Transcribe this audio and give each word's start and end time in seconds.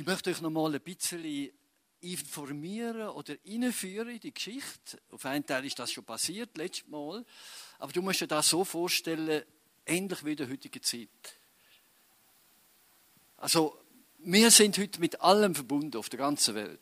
Ich 0.00 0.06
möchte 0.06 0.30
euch 0.30 0.40
noch 0.40 0.48
mal 0.48 0.74
ein 0.74 0.80
bisschen 0.80 1.50
informieren 2.00 3.08
oder 3.08 3.34
einführen 3.46 4.08
in 4.08 4.20
die 4.20 4.32
Geschichte. 4.32 4.98
Auf 5.10 5.26
einen 5.26 5.44
Teil 5.44 5.66
ist 5.66 5.78
das 5.78 5.92
schon 5.92 6.04
passiert, 6.04 6.56
letztes 6.56 6.88
Mal. 6.88 7.22
Aber 7.78 7.92
du 7.92 8.00
musst 8.00 8.22
dir 8.22 8.26
das 8.26 8.48
so 8.48 8.64
vorstellen, 8.64 9.42
ähnlich 9.84 10.24
wie 10.24 10.30
in 10.30 10.36
der 10.38 10.48
heutigen 10.48 10.82
Zeit. 10.82 11.38
Also, 13.36 13.78
wir 14.20 14.50
sind 14.50 14.78
heute 14.78 15.00
mit 15.00 15.20
allem 15.20 15.54
verbunden 15.54 15.98
auf 15.98 16.08
der 16.08 16.20
ganzen 16.20 16.54
Welt. 16.54 16.80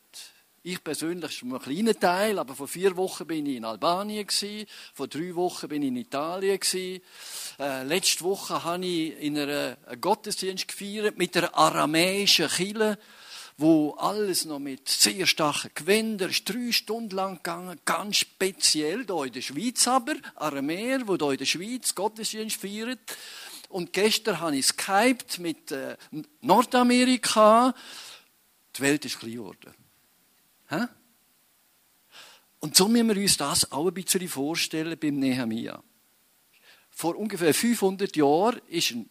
Ich 0.63 0.83
persönlich 0.83 1.31
ist 1.31 1.45
nur 1.45 1.59
ein 1.59 1.65
kleiner 1.65 1.99
Teil, 1.99 2.39
aber 2.39 2.55
vor 2.55 2.67
vier 2.67 2.97
Wochen 2.97 3.27
bin 3.27 3.47
ich 3.47 3.57
in 3.57 3.65
Albanien 3.65 4.27
vor 4.93 5.07
drei 5.07 5.35
Wochen 5.35 5.69
bin 5.69 5.83
ich 5.83 5.89
in 5.89 5.97
Italien. 5.97 6.59
Äh, 7.59 7.85
letzte 7.85 8.25
Woche 8.25 8.65
habe 8.65 8.85
ich 8.85 9.17
in 9.21 9.39
einer 9.39 9.77
einen 9.87 10.01
Gottesdienst 10.01 10.67
gefeiert 10.67 11.17
mit 11.17 11.35
der 11.35 11.57
aramäischen 11.57 12.49
Kille 12.49 12.99
wo 13.61 13.91
alles 13.95 14.45
noch 14.45 14.61
mit 14.61 14.89
sehr 14.89 15.27
starken 15.27 15.73
Gewändern, 15.75 16.31
ist 16.31 16.49
drei 16.49 16.71
Stunden 16.71 17.17
lang 17.17 17.39
gegangen, 17.39 17.81
ganz 17.85 18.19
speziell, 18.19 19.05
hier 19.05 19.25
in 19.25 19.33
der 19.33 19.43
Schweiz 19.43 19.87
aber, 19.89 20.15
Aramäer, 20.37 21.09
wo 21.09 21.17
hier 21.17 21.33
in 21.33 21.39
der 21.39 21.45
Schweiz 21.45 21.93
Gottesdienst 21.93 22.61
feiert. 22.61 23.01
Und 23.69 23.93
gestern 23.93 24.39
habe 24.39 24.57
ich 24.57 24.67
skyped 24.67 25.41
mit 25.41 25.73
äh, 25.73 25.97
Nordamerika. 26.41 27.75
Die 28.77 28.81
Welt 28.81 29.05
ist 29.05 29.19
klein 29.19 29.33
geworden. 29.33 29.75
Und 32.61 32.77
so 32.77 32.89
müssen 32.89 33.09
wir 33.09 33.17
uns 33.17 33.37
das 33.37 33.71
auch 33.71 33.87
ein 33.87 33.95
bisschen 33.95 34.29
vorstellen 34.29 34.99
beim 34.99 35.19
Nehemiah. 35.19 35.83
Vor 36.91 37.17
ungefähr 37.17 37.55
500 37.55 38.17
Jahren 38.17 38.61
ist 38.67 38.91
ein 38.91 39.09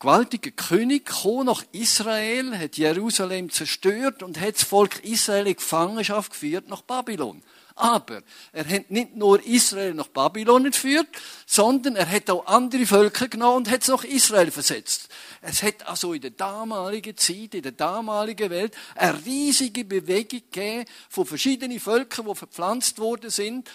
gewaltiger 0.00 0.50
König 0.50 1.08
nach 1.44 1.62
Israel, 1.72 2.58
hat 2.58 2.76
Jerusalem 2.76 3.50
zerstört 3.50 4.22
und 4.22 4.40
hat 4.40 4.54
das 4.54 4.64
Volk 4.64 5.04
Israel 5.04 5.46
in 5.46 5.54
Gefangenschaft 5.54 6.32
geführt 6.32 6.68
nach 6.68 6.82
Babylon. 6.82 7.42
Aber 7.76 8.22
er 8.52 8.68
hat 8.68 8.90
nicht 8.90 9.14
nur 9.14 9.44
Israel 9.46 9.94
nach 9.94 10.08
Babylon 10.08 10.64
geführt, 10.64 11.06
sondern 11.46 11.96
er 11.96 12.10
hat 12.10 12.28
auch 12.28 12.46
andere 12.46 12.86
Völker 12.86 13.28
genommen 13.28 13.58
und 13.58 13.70
hat 13.70 13.82
es 13.82 13.88
nach 13.88 14.04
Israel 14.04 14.50
versetzt. 14.50 15.09
Es 15.40 15.62
hat 15.62 15.86
also 15.86 16.12
in 16.12 16.20
der 16.20 16.32
damaligen 16.32 17.16
Zeit, 17.16 17.54
in 17.54 17.62
der 17.62 17.72
damaligen 17.72 18.50
Welt, 18.50 18.76
eine 18.94 19.24
riesige 19.24 19.84
Bewegung 19.84 20.40
gegeben 20.40 20.84
von 21.08 21.24
verschiedenen 21.24 21.80
Völkern, 21.80 22.26
die 22.26 22.34
verpflanzt 22.34 22.98
worden 22.98 23.30
sind. 23.30 23.70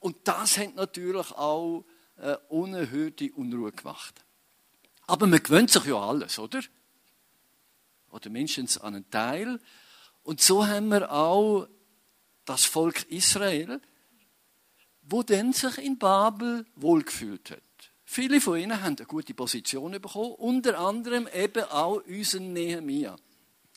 Und 0.00 0.16
das 0.24 0.58
hat 0.58 0.74
natürlich 0.74 1.30
auch 1.32 1.84
eine 2.16 2.38
unerhörte 2.48 3.32
Unruhe 3.32 3.72
gemacht. 3.72 4.24
Aber 5.06 5.26
man 5.26 5.42
gewöhnt 5.42 5.70
sich 5.70 5.84
ja 5.84 5.96
alles, 5.96 6.38
oder? 6.38 6.60
Oder 8.10 8.30
mindestens 8.30 8.78
an 8.78 8.96
einen 8.96 9.10
Teil. 9.10 9.60
Und 10.24 10.40
so 10.40 10.66
haben 10.66 10.88
wir 10.88 11.12
auch 11.12 11.68
das 12.44 12.64
Volk 12.64 13.04
Israel, 13.10 13.80
wo 15.02 15.22
dann 15.22 15.52
sich 15.52 15.78
in 15.78 15.98
Babel 15.98 16.66
wohlgefühlt 16.74 17.50
hat. 17.52 17.62
Viele 18.08 18.40
von 18.40 18.56
ihnen 18.56 18.82
haben 18.82 18.96
eine 18.96 19.06
gute 19.06 19.34
Position 19.34 19.90
bekommen, 20.00 20.32
unter 20.36 20.78
anderem 20.78 21.28
eben 21.34 21.64
auch 21.64 22.00
unser 22.06 22.38
Nehemia. 22.38 23.16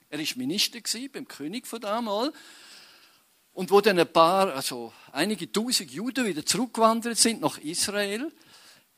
Er 0.07 0.19
war 0.19 0.37
Minister 0.37 0.79
beim 1.11 1.27
König 1.27 1.65
von 1.65 1.81
damals. 1.81 2.33
Und 3.53 3.71
wo 3.71 3.81
dann 3.81 3.99
ein 3.99 4.13
paar, 4.13 4.53
also 4.53 4.93
einige 5.11 5.51
tausend 5.51 5.91
Juden 5.91 6.27
wieder 6.27 6.45
zurückgewandert 6.45 7.17
sind 7.17 7.41
nach 7.41 7.57
Israel, 7.57 8.31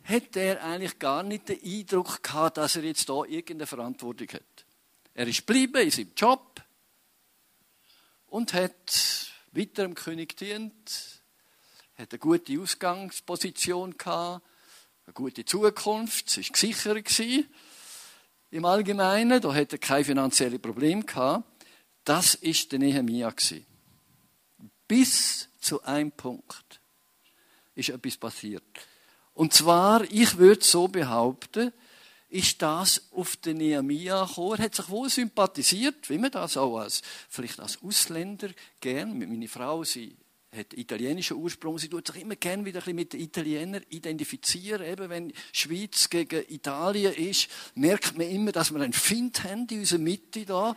hat 0.04 0.36
er 0.36 0.64
eigentlich 0.64 1.00
gar 1.00 1.23
nicht 1.23 1.48
den 1.48 1.64
Eindruck 1.64 2.22
gehabt, 2.22 2.58
dass 2.58 2.76
er 2.76 2.84
jetzt 2.84 3.08
da 3.08 3.23
irgendeine 3.23 3.68
Verantwortung 3.68 4.28
hat. 4.34 4.66
Er 5.14 5.28
ist 5.28 5.48
geblieben 5.48 5.82
in 5.82 5.92
seinem 5.92 6.12
Job 6.16 6.62
und 8.28 8.54
hat 8.54 9.32
weiter 9.54 9.84
dem 9.84 9.95
König 9.95 10.36
dient, 10.36 11.22
hat 11.95 12.12
eine 12.12 12.20
gute 12.20 12.60
Ausgangsposition 12.60 13.98
gehabt, 13.98 14.45
eine 15.11 15.26
gute 15.26 15.44
Zukunft, 15.44 16.27
es 16.30 16.38
war 16.38 16.52
gesichert 16.54 17.45
im 18.49 18.66
Allgemeinen, 18.66 19.42
da 19.42 19.54
hat 19.54 19.73
er 19.73 19.77
kein 19.77 20.05
finanzielles 20.05 20.60
Problem 20.60 21.05
gehabt. 21.05 21.45
Das 22.04 22.36
ist 22.36 22.72
der 22.72 22.80
Nehemia 22.80 23.33
Bis 24.88 25.49
zu 25.60 25.83
einem 25.83 26.11
Punkt 26.11 26.80
ist 27.76 27.89
etwas 27.89 28.17
passiert. 28.17 28.64
Und 29.33 29.54
zwar, 29.54 30.04
ich 30.11 30.38
würde 30.38 30.64
so 30.64 30.88
behaupten, 30.88 31.72
ist 32.30 32.61
das 32.61 33.02
auf 33.11 33.36
den 33.38 33.58
Nehemia 33.58 34.26
gekommen. 34.26 34.60
Er 34.60 34.66
hat 34.66 34.76
sich 34.76 34.89
wohl 34.89 35.10
sympathisiert, 35.10 36.10
wie 36.10 36.17
man 36.17 36.32
das 36.32 36.58
auch 36.58 36.78
als, 36.78 37.02
vielleicht 37.30 37.60
als 37.60 37.82
Ausländer 37.82 38.49
gern, 38.80 39.17
meine 39.17 39.48
Frau, 39.48 39.83
sie 39.83 40.16
hat 40.56 40.73
italienischen 40.73 41.38
Ursprung, 41.38 41.78
sie 41.78 41.88
tut 41.88 42.08
sich 42.08 42.22
immer 42.22 42.36
gern 42.36 42.66
wieder 42.66 42.80
ein 42.80 42.84
bisschen 42.84 42.95
mit 42.95 43.14
den 43.14 43.22
Italienern 43.22 43.84
identifizieren. 43.89 44.86
Eben, 44.86 45.10
wenn 45.10 45.34
Schweiz 45.54 46.10
gegen 46.10 46.44
Italien 46.50 47.14
ist, 47.14 47.48
merkt 47.76 48.17
man 48.17 48.30
immer, 48.30 48.52
dass 48.52 48.73
wir 48.73 48.82
einen 48.82 48.92
Find 48.92 49.45
haben 49.45 49.66
in 49.70 49.80
unserer 49.80 50.00
Mitte 50.00 50.45
da, 50.45 50.76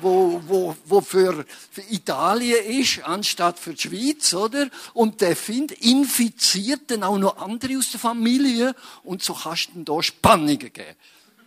wo, 0.00 0.40
wo, 0.46 0.76
wo 0.84 1.00
für, 1.00 1.44
für 1.72 1.82
Italien 1.90 2.64
ist, 2.80 3.02
anstatt 3.02 3.58
für 3.58 3.74
die 3.74 3.88
Schweiz, 3.88 4.32
oder? 4.32 4.70
Und 4.94 5.20
der 5.20 5.34
Find 5.34 5.72
infiziert 5.72 6.82
dann 6.92 7.02
auch 7.02 7.18
noch 7.18 7.38
andere 7.38 7.78
aus 7.78 7.90
der 7.90 7.98
Familie 7.98 8.76
und 9.02 9.24
so 9.24 9.34
kannst 9.34 9.70
du 9.74 9.82
da 9.82 10.00
Spannungen 10.02 10.58
geben. 10.58 10.96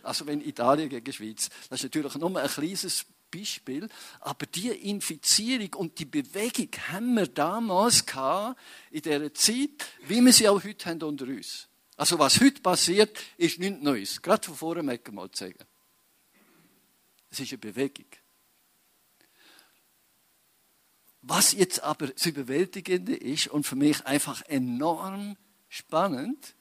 Also 0.02 0.26
wenn 0.26 0.42
Italien 0.42 0.90
gegen 0.90 1.12
Schweiz. 1.12 1.48
Das 1.70 1.80
ist 1.80 1.84
natürlich 1.84 2.14
nur 2.16 2.38
ein 2.38 2.48
kleines 2.48 3.06
Beispiel. 3.38 3.88
Aber 4.20 4.46
die 4.46 4.68
Infizierung 4.68 5.74
und 5.74 5.98
die 5.98 6.04
Bewegung 6.04 6.68
haben 6.88 7.14
wir 7.14 7.26
damals 7.26 8.06
gehabt, 8.06 8.60
in 8.90 9.02
dieser 9.02 9.34
Zeit, 9.34 9.86
wie 10.06 10.20
wir 10.20 10.32
sie 10.32 10.48
auch 10.48 10.62
heute 10.62 10.90
haben 10.90 11.02
unter 11.02 11.26
uns. 11.26 11.68
Also 11.96 12.18
was 12.18 12.40
heute 12.40 12.60
passiert, 12.60 13.18
ist 13.36 13.58
nichts 13.58 13.82
Neues. 13.82 14.20
Gerade 14.20 14.46
von 14.46 14.56
vorne 14.56 14.82
möchte 14.82 15.10
ich 15.10 15.14
mal 15.14 15.30
sagen. 15.32 15.64
Es 17.30 17.40
ist 17.40 17.52
eine 17.52 17.58
Bewegung. 17.58 18.06
Was 21.22 21.52
jetzt 21.52 21.82
aber 21.82 22.08
das 22.08 22.26
Überwältigende 22.26 23.14
ist 23.16 23.48
und 23.48 23.64
für 23.64 23.76
mich 23.76 24.04
einfach 24.04 24.42
enorm 24.42 25.36
spannend, 25.68 26.54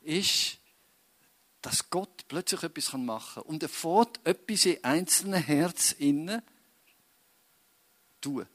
ist, 0.00 0.58
dass 1.64 1.88
Gott 1.88 2.28
plötzlich 2.28 2.62
etwas 2.62 2.92
machen 2.92 3.42
kann. 3.42 3.50
Und 3.50 3.62
er 3.62 3.70
fährt 3.70 4.20
etwas 4.24 4.66
in 4.66 4.84
einzelnen 4.84 5.42
Herz 5.42 5.92
innen 5.92 6.42
tun. 8.20 8.46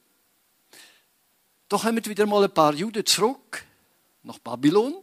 Da 1.68 1.78
kommen 1.78 2.06
wieder 2.06 2.28
mal 2.28 2.44
ein 2.44 2.54
paar 2.54 2.74
Juden 2.76 3.04
zurück 3.06 3.66
nach 4.22 4.38
Babylon 4.38 4.96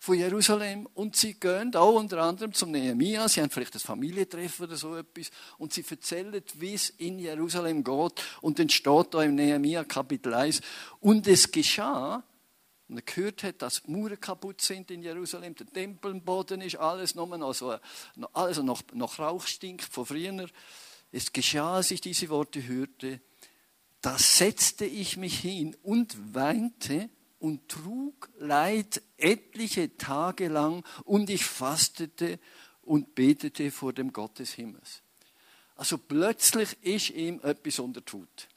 von 0.00 0.18
Jerusalem 0.18 0.88
und 0.94 1.14
sie 1.14 1.34
gehen 1.34 1.74
auch 1.76 1.94
unter 1.94 2.18
anderem 2.18 2.52
zum 2.52 2.72
Nehemia. 2.72 3.28
Sie 3.28 3.42
haben 3.42 3.50
vielleicht 3.50 3.74
ein 3.74 3.80
Familientreffen 3.80 4.66
oder 4.66 4.76
so 4.76 4.96
etwas 4.96 5.30
und 5.56 5.72
sie 5.72 5.84
erzählen, 5.88 6.42
wie 6.54 6.74
es 6.74 6.90
in 6.90 7.20
Jerusalem 7.20 7.84
geht. 7.84 8.22
Und 8.40 8.58
dann 8.58 8.70
steht 8.70 9.14
da 9.14 9.22
im 9.22 9.36
Nehemia 9.36 9.84
Kapitel 9.84 10.34
1, 10.34 10.62
und 10.98 11.28
es 11.28 11.52
geschah, 11.52 12.24
und 12.88 12.96
er 12.96 13.02
gehört 13.02 13.42
hat, 13.42 13.60
dass 13.62 13.82
die 13.82 13.90
Mauern 13.90 14.18
kaputt 14.18 14.60
sind 14.60 14.90
in 14.90 15.02
Jerusalem, 15.02 15.54
der 15.54 15.66
Tempel 15.66 16.12
im 16.12 16.22
Boden 16.22 16.60
ist, 16.62 16.76
alles 16.76 17.14
nur 17.14 17.36
noch 17.36 17.52
so, 17.52 17.76
also 18.32 18.62
noch, 18.62 18.82
noch 18.94 19.18
Rauch 19.18 19.46
stinkt 19.46 19.84
von 19.84 20.06
früher. 20.06 20.48
Es 21.12 21.32
geschah, 21.32 21.76
als 21.76 21.90
ich 21.90 22.00
diese 22.00 22.28
Worte 22.28 22.66
hörte, 22.66 23.20
da 24.00 24.18
setzte 24.18 24.84
ich 24.84 25.16
mich 25.16 25.38
hin 25.38 25.76
und 25.82 26.34
weinte 26.34 27.10
und 27.40 27.68
trug 27.68 28.30
Leid 28.38 29.02
etliche 29.16 29.96
Tage 29.96 30.48
lang 30.48 30.84
und 31.04 31.30
ich 31.30 31.44
fastete 31.44 32.38
und 32.82 33.14
betete 33.14 33.70
vor 33.70 33.92
dem 33.92 34.12
Gott 34.12 34.38
des 34.38 34.52
Himmels. 34.52 35.02
Also 35.76 35.98
plötzlich 35.98 36.76
ist 36.82 37.10
ihm 37.10 37.40
etwas 37.42 37.78
untertut. 37.78 38.48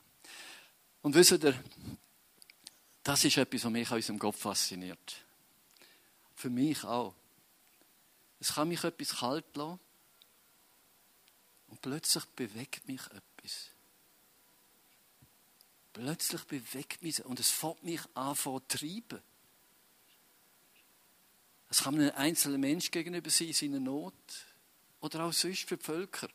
Und 1.02 1.16
wisst 1.16 1.44
ihr, 1.44 1.54
das 3.04 3.24
ist 3.24 3.38
etwas, 3.38 3.66
was 3.66 3.72
mich 3.72 3.90
an 3.90 3.98
unserem 3.98 4.20
Kopf 4.20 4.40
fasziniert. 4.40 5.16
Für 6.36 6.50
mich 6.50 6.84
auch. 6.84 7.16
Es 8.40 8.56
kann 8.56 8.68
mich 8.68 8.84
etwas 8.84 9.18
kalt 9.18 9.56
lassen 9.56 9.80
und 11.68 11.82
plötzlich 11.82 12.26
bewegt 12.26 12.88
mich 12.88 13.02
etwas. 13.08 13.70
Plötzlich 15.94 16.44
bewegt 16.46 17.02
mich 17.02 17.24
und 17.26 17.40
es 17.40 17.50
fängt 17.50 17.84
mich 17.84 18.02
an 18.14 18.36
zu 18.36 18.60
treiben. 18.68 19.22
Es 21.70 21.84
kann 21.84 21.96
einem 21.96 22.12
einzelnen 22.16 22.62
Mensch 22.62 22.92
gegenüber 22.92 23.30
sein, 23.30 23.48
in 23.48 23.54
seiner 23.54 23.80
Not 23.80 24.14
oder 25.00 25.26
auch 25.26 25.34
sonst 25.34 25.68
für 25.68 25.78
die 25.78 25.84
Völker. 25.84 26.30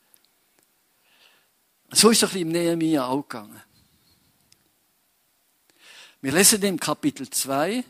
So 1.91 2.11
ist 2.11 2.23
es 2.23 2.23
ein 2.25 2.29
bisschen 2.29 2.41
im 2.43 2.53
Nehemiah 2.53 3.07
auch 3.07 3.23
gegangen. 3.23 3.63
Wir 6.23 6.33
lesen 6.33 6.63
im 6.63 6.81
Kapitel 6.81 7.29
2, 7.29 7.85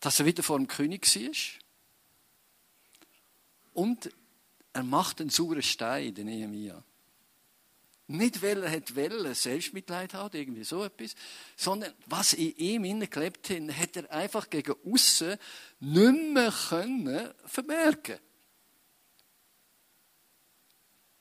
dass 0.00 0.18
er 0.18 0.26
wieder 0.26 0.42
vor 0.42 0.58
dem 0.58 0.66
König 0.66 1.06
war. 1.14 1.60
Und 3.72 4.10
er 4.72 4.82
macht 4.82 5.20
einen 5.20 5.30
sauren 5.30 5.62
Stein, 5.62 6.14
den 6.14 6.26
Nehemiah. 6.26 6.82
Nicht, 8.08 8.42
weil 8.42 8.64
er 8.64 8.72
hat 8.72 8.96
wollen, 8.96 9.32
Selbstmitleid 9.32 10.14
hat, 10.14 10.34
irgendwie 10.34 10.64
so 10.64 10.82
etwas, 10.82 11.14
sondern 11.56 11.94
was 12.06 12.32
in 12.32 12.56
ihm 12.56 12.82
hineingelebt 12.82 13.48
hat, 13.48 13.76
hat 13.76 13.96
er 13.96 14.10
einfach 14.10 14.50
gegen 14.50 14.74
aussen 14.84 15.36
nicht 15.78 16.32
mehr 16.34 16.52
können 16.68 17.30
vermerken. 17.46 18.18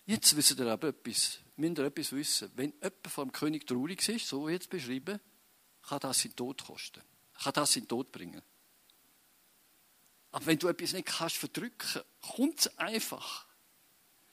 Jetzt 0.07 0.35
wissen 0.35 0.57
ihr 0.57 0.65
aber 0.65 0.87
etwas, 0.87 1.37
müsst 1.59 1.77
ihr 1.77 1.85
etwas 1.85 2.11
wissen. 2.11 2.51
Wenn 2.55 2.73
jemand 2.81 3.07
vor 3.07 3.25
dem 3.25 3.31
König 3.31 3.67
traurig 3.67 4.07
ist, 4.09 4.27
so 4.27 4.47
wie 4.47 4.53
jetzt 4.53 4.69
beschrieben, 4.69 5.19
kann 5.87 5.99
das 5.99 6.21
seinen 6.21 6.35
Tod 6.35 6.63
kosten. 6.65 7.01
Kann 7.41 7.53
das 7.53 7.73
seinen 7.73 7.87
Tod 7.87 8.11
bringen. 8.11 8.41
Aber 10.31 10.45
wenn 10.45 10.59
du 10.59 10.67
etwas 10.67 10.93
nicht 10.93 11.07
kannst 11.07 11.37
verdrücken, 11.37 12.01
kommt 12.21 12.59
es 12.59 12.77
einfach. 12.77 13.47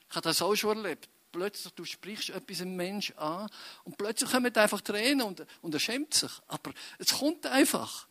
Ich 0.08 0.16
habe 0.16 0.28
das 0.28 0.42
auch 0.42 0.54
schon 0.54 0.78
erlebt. 0.78 1.08
Plötzlich, 1.32 1.72
du 1.74 1.84
sprichst 1.84 2.30
etwas 2.30 2.60
einem 2.60 2.76
Menschen 2.76 3.18
an 3.18 3.50
und 3.84 3.98
plötzlich 3.98 4.30
kommen 4.30 4.54
einfach 4.54 4.80
Tränen 4.80 5.26
und, 5.26 5.44
und 5.60 5.74
er 5.74 5.80
schämt 5.80 6.14
sich. 6.14 6.30
Aber 6.46 6.72
es 6.98 7.18
kommt 7.18 7.46
einfach. 7.46 8.06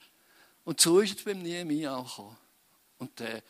Und 0.63 0.81
so 0.81 0.99
ist 0.99 1.19
es 1.19 1.23
beim 1.23 1.41
Nehemiah 1.41 1.95
auch 1.95 2.17
gekommen. 2.17 2.37
Und 2.97 3.19
der 3.19 3.43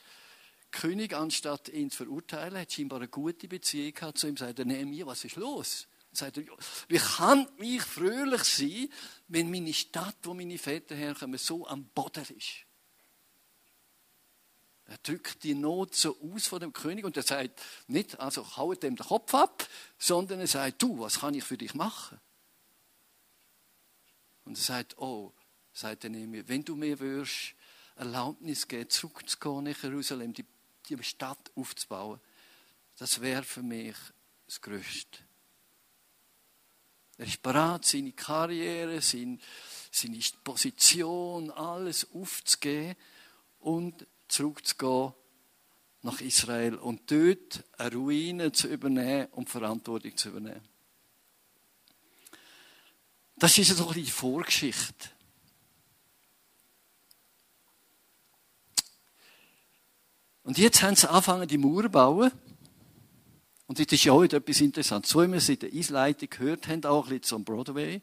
König, 0.76 1.14
anstatt 1.14 1.70
ihn 1.70 1.90
zu 1.90 1.98
verurteilen, 1.98 2.60
hat 2.60 2.72
scheinbar 2.72 3.00
eine 3.00 3.08
gute 3.08 3.48
Beziehung 3.48 3.94
gehabt 3.94 4.18
zu 4.18 4.28
ihm. 4.28 4.38
Sagt 4.38 4.60
er, 4.60 4.66
Nehemiah, 4.66 5.06
was 5.06 5.24
ist 5.24 5.38
los? 5.38 5.88
Sagt 6.12 6.38
er, 6.38 6.44
wie 6.88 6.98
kann 6.98 7.48
ich 7.60 7.82
fröhlich 7.82 8.44
sein, 8.44 8.90
wenn 9.28 9.50
meine 9.50 9.74
Stadt, 9.74 10.18
wo 10.24 10.34
meine 10.34 10.58
Väter 10.58 10.96
herkommen, 10.96 11.38
so 11.38 11.66
am 11.68 11.86
Boden 11.86 12.26
ist? 12.38 12.66
Er 14.88 14.98
drückt 15.00 15.44
die 15.44 15.56
Not 15.56 15.96
so 15.96 16.16
aus 16.22 16.48
von 16.48 16.60
dem 16.60 16.72
König 16.72 17.06
und 17.06 17.18
er 17.18 17.24
sagt 17.24 17.60
nicht, 17.88 18.20
also 18.20 18.58
haut 18.58 18.84
dem 18.84 18.96
den 18.96 19.06
Kopf 19.06 19.34
ab, 19.34 19.68
sondern 19.98 20.40
er 20.40 20.48
sagt, 20.48 20.82
du, 20.82 21.00
was 21.00 21.22
kann 21.22 21.34
ich 21.34 21.44
für 21.44 21.58
dich 21.58 21.74
machen? 21.74 22.20
Und 24.44 24.58
er 24.58 24.64
sagt, 24.64 24.98
oh, 25.00 25.34
sagt 25.74 26.04
er 26.04 26.12
mir, 26.12 26.48
wenn 26.48 26.64
du 26.64 26.76
mir 26.76 27.00
würdest 27.00 27.56
Erlaubnis 27.96 28.68
geben, 28.68 28.90
zurückzugehen 28.90 29.64
nach 29.64 29.84
Jerusalem, 29.84 30.34
die, 30.34 30.46
die 30.86 31.02
Stadt 31.04 31.52
aufzubauen, 31.56 32.20
das 32.98 33.22
wäre 33.22 33.44
für 33.44 33.62
mich 33.62 33.96
das 34.46 34.62
Größte. 34.62 35.20
Er 37.18 37.26
ist 37.26 37.42
bereit, 37.42 37.86
seine 37.86 38.12
Karriere, 38.12 39.02
seine, 39.02 39.40
seine 39.92 40.20
Position, 40.44 41.50
alles 41.52 42.08
aufzugeben 42.14 42.96
und 43.60 44.06
zurückzugehen 44.28 45.14
nach 46.02 46.22
Israel 46.22 46.76
und 46.76 47.10
dort 47.10 47.64
eine 47.78 47.96
Ruine 47.96 48.52
zu 48.52 48.68
übernehmen 48.68 49.28
und 49.32 49.50
Verantwortung 49.50 50.16
zu 50.16 50.30
übernehmen. 50.30 50.68
Das 53.38 53.58
ist 53.58 53.76
so 53.76 53.88
ein 53.88 53.94
die 53.96 54.06
Vorgeschichte. 54.06 55.10
Und 60.46 60.60
jetzt 60.60 60.84
haben 60.84 60.96
sie 60.96 61.10
angefangen, 61.10 61.48
die 61.48 61.58
Mauer 61.58 61.84
zu 61.84 61.90
bauen. 61.90 62.32
Und 63.66 63.80
das 63.80 63.88
ist 63.88 64.04
ja 64.04 64.14
auch 64.14 64.24
etwas 64.24 64.62
Interessantes. 64.62 65.10
So 65.10 65.24
wie 65.24 65.28
wir 65.28 65.38
es 65.38 65.50
in 65.50 65.58
der 65.58 65.74
Einleitung 65.74 66.30
gehört 66.30 66.68
haben, 66.68 66.86
auch 66.86 67.10
ein 67.10 67.20
bisschen 67.20 67.38
am 67.38 67.44
Broadway. 67.44 68.00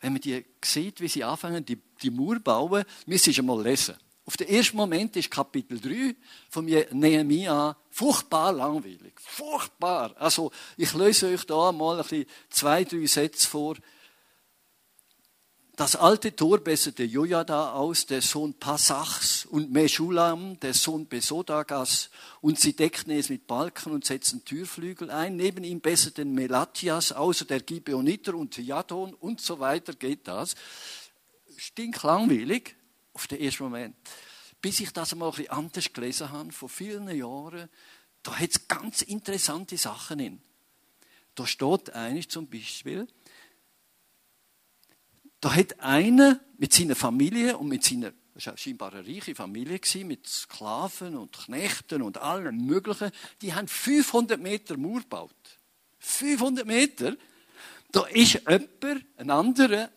Wenn 0.00 0.12
man 0.12 0.20
die 0.20 0.44
sieht, 0.64 1.00
wie 1.00 1.06
sie 1.06 1.22
anfangen, 1.22 1.64
die, 1.64 1.80
die 2.02 2.10
Mauer 2.10 2.40
bauen, 2.40 2.84
müssen 3.06 3.32
sie 3.32 3.40
einmal 3.40 3.62
lesen. 3.62 3.94
Auf 4.24 4.36
den 4.36 4.48
ersten 4.48 4.76
Moment 4.76 5.14
ist 5.14 5.30
Kapitel 5.30 5.80
3 5.80 6.16
von 6.50 6.64
Nehemiah 6.64 7.76
furchtbar 7.90 8.52
langweilig. 8.52 9.12
Furchtbar. 9.20 10.16
Also, 10.18 10.50
ich 10.76 10.92
löse 10.94 11.28
euch 11.28 11.46
da 11.46 11.70
mal 11.70 11.98
ein 11.98 12.02
bisschen 12.02 12.26
zwei, 12.50 12.82
drei 12.82 13.06
Sätze 13.06 13.46
vor. 13.46 13.76
Das 15.76 15.94
alte 15.94 16.34
Tor 16.34 16.60
besserte 16.60 17.04
Jojada 17.04 17.72
aus, 17.74 18.06
der 18.06 18.22
Sohn 18.22 18.54
Passachs, 18.54 19.44
und 19.44 19.70
Meschulam, 19.70 20.58
der 20.60 20.72
Sohn 20.72 21.06
Besodagas, 21.06 22.08
und 22.40 22.58
sie 22.58 22.72
deckten 22.72 23.12
es 23.12 23.28
mit 23.28 23.46
Balken 23.46 23.92
und 23.92 24.06
setzten 24.06 24.42
Türflügel 24.42 25.10
ein. 25.10 25.36
Neben 25.36 25.64
ihm 25.64 25.82
besserten 25.82 26.32
Melatias, 26.32 27.12
außer 27.12 27.44
der 27.44 27.60
Gibeoniter 27.60 28.34
und 28.34 28.56
Jadon 28.56 29.12
und 29.12 29.42
so 29.42 29.60
weiter 29.60 29.92
geht 29.92 30.26
das. 30.26 30.54
Stinklangweilig 31.58 32.74
auf 33.12 33.26
den 33.26 33.40
ersten 33.40 33.64
Moment. 33.64 33.96
Bis 34.62 34.80
ich 34.80 34.94
das 34.94 35.14
mal 35.14 35.30
ein 35.36 35.50
anders 35.50 35.92
gelesen 35.92 36.32
habe, 36.32 36.52
vor 36.52 36.70
vielen 36.70 37.14
Jahren, 37.14 37.68
da 38.22 38.34
hat 38.34 38.48
es 38.48 38.66
ganz 38.66 39.02
interessante 39.02 39.76
Sachen 39.76 40.20
in. 40.20 40.40
Da 41.34 41.46
steht 41.46 41.90
eigentlich 41.90 42.30
zum 42.30 42.48
Beispiel, 42.48 43.06
da 45.46 45.54
hat 45.54 45.78
einer 45.78 46.40
mit 46.58 46.72
seiner 46.72 46.96
Familie 46.96 47.56
und 47.56 47.68
mit 47.68 47.84
seiner, 47.84 48.12
scheinbar 48.36 48.92
eine 48.92 49.06
reiche 49.06 49.32
Familie, 49.32 49.78
mit 50.04 50.26
Sklaven 50.26 51.16
und 51.16 51.38
Knechten 51.38 52.02
und 52.02 52.18
allen 52.18 52.66
möglichen, 52.66 53.12
die 53.40 53.54
haben 53.54 53.68
500 53.68 54.40
Meter 54.40 54.76
Mauer 54.76 55.02
gebaut. 55.02 55.36
500 56.00 56.66
Meter. 56.66 57.14
Da 57.92 58.06
ist 58.06 58.32
jemand, 58.32 59.06
ein 59.18 59.30
anderer, 59.30 59.88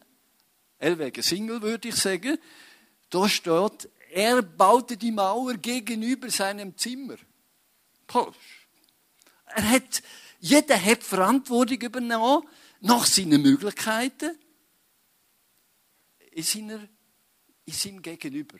Elwege 0.77 1.23
Single 1.23 1.63
würde 1.63 1.87
ich 1.87 1.95
sagen, 1.95 2.37
da 3.09 3.27
steht, 3.27 3.89
er 4.11 4.43
baute 4.43 4.97
die 4.97 5.11
Mauer 5.11 5.55
gegenüber 5.55 6.29
seinem 6.29 6.77
Zimmer. 6.77 7.17
Er 9.47 9.67
hat, 9.71 10.03
jeder 10.41 10.79
hat 10.79 11.01
Verantwortung 11.01 11.81
übernommen 11.81 12.47
nach 12.81 13.07
seinen 13.07 13.41
Möglichkeiten 13.41 14.37
in, 16.31 16.43
seiner, 16.43 16.87
in 17.65 17.73
seinem 17.73 18.01
Gegenüber. 18.01 18.57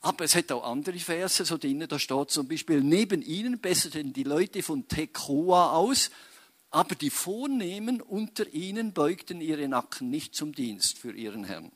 Aber 0.00 0.24
es 0.24 0.34
hat 0.34 0.52
auch 0.52 0.64
andere 0.64 0.98
Verse 0.98 1.44
so 1.44 1.56
drinnen, 1.56 1.88
da 1.88 1.98
steht 1.98 2.30
zum 2.30 2.46
Beispiel, 2.46 2.82
neben 2.82 3.22
ihnen 3.22 3.58
besserten 3.58 4.12
die 4.12 4.24
Leute 4.24 4.62
von 4.62 4.86
Tekoa 4.86 5.72
aus, 5.72 6.10
aber 6.70 6.94
die 6.94 7.08
Vornehmen 7.08 8.02
unter 8.02 8.52
ihnen 8.52 8.92
beugten 8.92 9.40
ihre 9.40 9.66
Nacken 9.66 10.10
nicht 10.10 10.34
zum 10.34 10.52
Dienst 10.52 10.98
für 10.98 11.12
ihren 11.12 11.44
Herrn. 11.44 11.72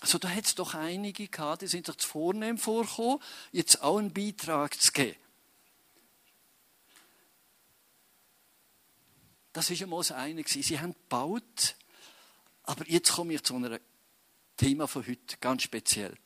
Also 0.00 0.18
da 0.18 0.28
hat 0.28 0.44
es 0.44 0.54
doch 0.54 0.74
einige 0.74 1.26
gehabt, 1.26 1.62
die 1.62 1.66
sind 1.66 1.86
sich 1.86 1.96
zu 1.96 2.06
vornehm 2.06 2.58
vorgekommen, 2.58 3.18
jetzt 3.50 3.82
auch 3.82 3.98
einen 3.98 4.12
Beitrag 4.12 4.80
zu 4.80 4.92
geben. 4.92 5.16
Das 9.58 9.70
war 9.72 9.82
einmal 9.82 9.98
das 9.98 10.12
eine. 10.12 10.44
Sie 10.46 10.78
haben 10.78 10.92
gebaut, 10.92 11.74
aber 12.62 12.88
jetzt 12.88 13.10
komme 13.10 13.34
ich 13.34 13.42
zu 13.42 13.56
einem 13.56 13.80
Thema 14.56 14.86
von 14.86 15.04
heute, 15.04 15.36
ganz 15.38 15.64
speziell. 15.64 16.16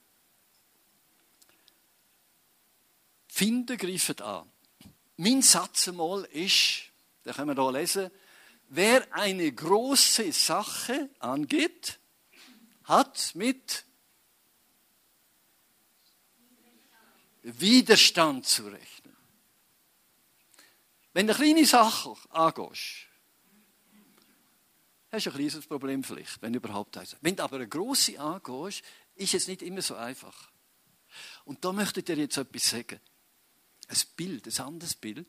Finden 3.29 3.79
greifen 3.79 4.21
an. 4.21 4.53
Mein 5.17 5.41
Satz 5.41 5.89
einmal 5.89 6.25
ist, 6.25 6.83
da 7.23 7.33
können 7.33 7.57
wir 7.57 7.63
hier 7.63 7.73
lesen, 7.73 8.11
wer 8.69 9.11
eine 9.15 9.51
große 9.51 10.31
Sache 10.31 11.09
angeht, 11.19 12.01
hat 12.85 13.35
mit 13.35 13.87
Widerstand 17.41 18.45
zu 18.45 18.67
rechnen. 18.67 19.17
Wenn 21.15 21.27
du 21.27 21.35
eine 21.35 21.43
kleine 21.43 21.65
Sache 21.65 22.15
angehst, 22.29 23.07
hast 25.13 25.27
du 25.27 25.31
ein 25.31 25.37
kleines 25.37 25.67
Problem 25.67 26.03
vielleicht, 26.03 26.41
wenn 26.41 26.55
überhaupt 26.55 26.97
eins. 26.97 27.17
Wenn 27.21 27.37
du 27.37 27.45
aber 27.45 27.57
eine 27.57 27.69
grosse 27.69 28.19
angehst, 28.19 28.83
ist 29.15 29.35
es 29.35 29.47
nicht 29.47 29.63
immer 29.63 29.83
so 29.83 29.95
einfach. 29.95 30.51
Und 31.45 31.65
da 31.65 31.73
möchte 31.73 32.01
ich 32.01 32.07
dir 32.07 32.17
jetzt 32.17 32.39
etwas 32.39 32.71
sagen. 32.71 32.99
Ein 33.89 33.99
Bild, 34.17 34.47
ein 34.47 34.65
anderes 34.65 34.95
Bild. 34.95 35.29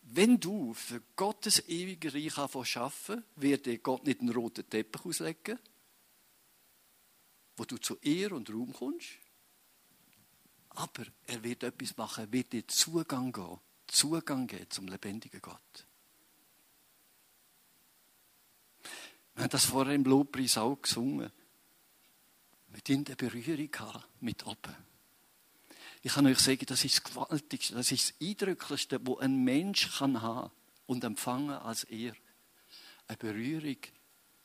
Wenn 0.00 0.40
du 0.40 0.72
für 0.72 1.02
Gottes 1.14 1.68
ewige 1.68 2.12
Reich 2.12 2.36
arbeiten 2.38 3.22
wird 3.36 3.66
dir 3.66 3.78
Gott 3.78 4.06
nicht 4.06 4.20
einen 4.20 4.30
roten 4.30 4.68
Teppich 4.68 5.04
auslegen, 5.04 5.58
wo 7.56 7.64
du 7.64 7.76
zu 7.76 7.98
Ehr 8.00 8.32
und 8.32 8.50
Ruhm 8.50 8.72
kommst. 8.72 9.08
Aber 10.70 11.04
er 11.26 11.42
wird 11.44 11.62
etwas 11.64 11.96
machen, 11.98 12.24
er 12.24 12.32
wird 12.32 12.52
dir 12.52 12.66
Zugang 12.66 13.30
geben, 13.30 13.60
Zugang 13.86 14.46
geben 14.46 14.70
zum 14.70 14.88
lebendigen 14.88 15.40
Gott. 15.42 15.86
Wir 19.42 19.46
haben 19.46 19.50
das 19.50 19.64
vorher 19.64 19.96
im 19.96 20.04
Lobpreis 20.04 20.56
auch 20.56 20.80
gesungen. 20.80 21.32
Mit 22.68 22.88
in 22.88 23.02
der 23.02 23.16
Berührung 23.16 23.70
mit 24.20 24.46
oben. 24.46 24.76
Ich 26.00 26.12
kann 26.12 26.28
euch 26.28 26.38
sagen, 26.38 26.64
das 26.64 26.84
ist 26.84 26.98
das 26.98 27.02
Gewaltigste, 27.02 27.74
das 27.74 27.90
ist 27.90 28.10
das 28.10 28.28
Eindrücklichste, 28.28 29.04
wo 29.04 29.18
ein 29.18 29.42
Mensch 29.42 29.98
kann 29.98 30.22
haben 30.22 30.52
und 30.86 31.02
empfangen 31.02 31.56
als 31.56 31.82
er. 31.82 32.14
Eine 33.08 33.16
Berührung 33.16 33.78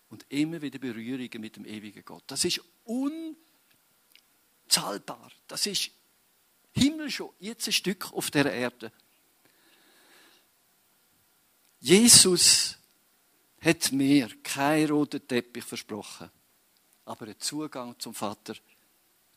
und 0.09 0.25
immer 0.29 0.63
wieder 0.63 0.79
Berührungen 0.79 1.41
mit 1.41 1.57
dem 1.57 1.65
ewigen 1.65 2.03
Gott. 2.03 2.23
Das 2.25 2.43
ist 2.43 2.59
unzahlbar. 2.83 3.37
Das 5.45 5.67
ist 5.67 5.91
Himmel 6.73 7.11
schon 7.11 7.29
jetzt 7.37 7.67
ein 7.67 7.73
Stück 7.73 8.11
auf 8.13 8.31
der 8.31 8.51
Erde. 8.51 8.91
Jesus 11.81 12.79
hat 13.67 13.91
mir 13.91 14.29
keinen 14.43 14.89
roten 14.89 15.27
Teppich 15.27 15.63
versprochen, 15.63 16.29
aber 17.05 17.25
einen 17.25 17.39
Zugang 17.39 17.99
zum 17.99 18.13
Vater 18.13 18.55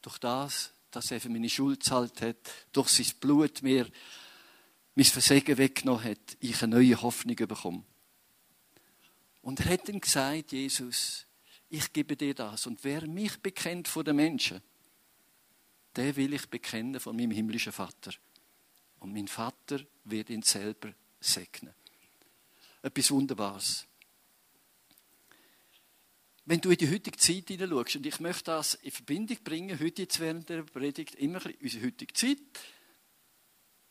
durch 0.01 0.19
das, 0.19 0.73
dass 0.91 1.11
er 1.11 1.21
für 1.21 1.29
meine 1.29 1.49
Schuld 1.49 1.83
zahlt 1.83 2.21
hat, 2.23 2.37
durch 2.73 2.89
sein 2.89 3.07
Blut 3.21 3.63
mir 3.63 3.89
mein 4.95 5.05
Versagen 5.05 5.59
weggenommen 5.59 6.05
hat, 6.05 6.37
ich 6.41 6.63
eine 6.63 6.77
neue 6.77 7.01
Hoffnung 7.01 7.37
bekomme. 7.37 7.83
Und 9.43 9.61
er 9.61 9.73
hat 9.73 9.89
dann 9.89 10.01
gesagt, 10.01 10.53
Jesus, 10.53 11.27
ich 11.69 11.93
gebe 11.93 12.17
dir 12.17 12.35
das. 12.35 12.67
Und 12.67 12.85
wer 12.85 13.07
mich 13.07 13.37
bekennt 13.39 13.89
von 13.89 14.05
den 14.05 14.17
Menschen, 14.17 14.61
der 15.97 16.15
will 16.15 16.35
ich 16.35 16.49
bekennen 16.49 17.01
von 17.01 17.17
meinem 17.17 17.31
himmlischen 17.31 17.73
Vater. 17.73 18.13
Und 19.01 19.13
mein 19.13 19.29
Vater 19.29 19.81
wird 20.05 20.31
ihn 20.31 20.43
selber 20.43 20.93
segnen. 21.21 21.75
Etwas 22.83 23.11
Wunderbares. 23.11 23.87
Wenn 26.45 26.61
du 26.61 26.71
in 26.71 26.79
die 26.79 26.91
heutige 26.91 27.17
Zeit 27.17 27.49
hineinschaust, 27.49 27.97
und 27.97 28.07
ich 28.07 28.21
möchte 28.21 28.45
das 28.45 28.75
in 28.75 28.91
Verbindung 28.91 29.39
bringen, 29.45 29.79
heute 29.79 30.03
jetzt 30.03 30.21
während 30.21 30.49
der 30.49 30.63
Predigt, 30.63 31.15
immer 31.17 31.45
in 31.47 31.57
unsere 31.63 31.87
heutige 31.87 32.13
Zeit, 32.15 32.39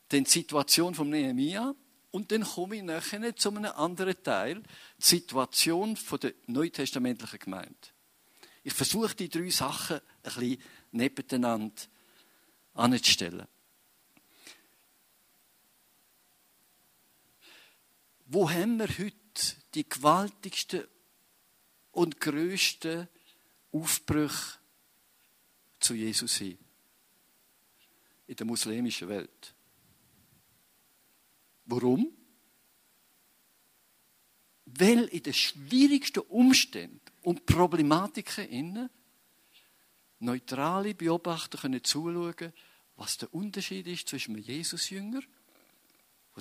dann 0.09 0.23
die 0.23 0.29
Situation 0.29 0.95
von 0.95 1.09
Nehemiah, 1.09 1.75
und 2.11 2.31
dann 2.31 2.43
komme 2.43 2.77
ich 2.77 2.83
nachher 2.83 3.35
zu 3.35 3.49
einem 3.49 3.71
anderen 3.71 4.23
Teil, 4.23 4.63
die 4.97 5.05
Situation 5.05 5.97
der 6.21 6.33
neutestamentlichen 6.47 7.39
Gemeinde. 7.39 7.75
Ich 8.63 8.73
versuche 8.73 9.15
die 9.15 9.29
drei 9.29 9.49
Sachen 9.51 9.97
ein 9.97 10.33
bisschen 10.33 10.61
nebeneinander 10.91 11.81
anzustellen. 12.73 13.47
Wo 18.25 18.49
haben 18.49 18.77
wir 18.77 18.87
heute 18.87 19.55
die 19.73 19.87
gewaltigsten 19.87 20.87
und 21.99 22.21
größten 22.21 23.09
Aufbrüche 23.73 24.57
zu 25.81 25.93
Jesus 25.93 26.37
hin? 26.37 26.57
In 28.25 28.35
der 28.37 28.45
muslimischen 28.45 29.09
Welt. 29.09 29.53
Warum? 31.65 32.09
Weil 34.65 35.05
in 35.05 35.23
den 35.23 35.33
schwierigsten 35.33 36.21
Umständen 36.21 37.01
und 37.21 37.45
Problematiken 37.45 38.47
innen 38.47 38.89
neutrale 40.19 40.95
Beobachter 40.95 41.57
können 41.57 41.83
zuschauen, 41.83 42.53
was 42.95 43.17
der 43.17 43.33
Unterschied 43.33 43.87
ist 43.87 44.07
zwischen 44.07 44.35
einem 44.35 44.43
Jesus-Jünger, 44.43 45.21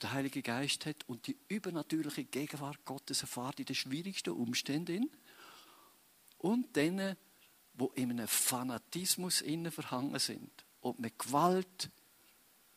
der 0.00 0.12
Heilige 0.12 0.43
Geist 0.43 0.87
hat, 0.87 1.09
und 1.09 1.27
die 1.27 1.37
übernatürliche 1.49 2.23
Gegenwart 2.23 2.85
Gottes 2.85 3.23
erfahrt 3.23 3.59
in 3.59 3.67
den 3.67 3.75
schwierigsten 3.75 4.31
Umständen, 4.31 5.11
und 6.38 6.75
denen, 6.75 7.16
wo 7.75 7.87
in 7.95 8.11
einem 8.11 8.28
Fanatismus 8.28 9.40
innen 9.40 9.71
verhangen 9.71 10.18
sind 10.18 10.64
und 10.80 10.99
mit 10.99 11.18
Gewalt 11.18 11.90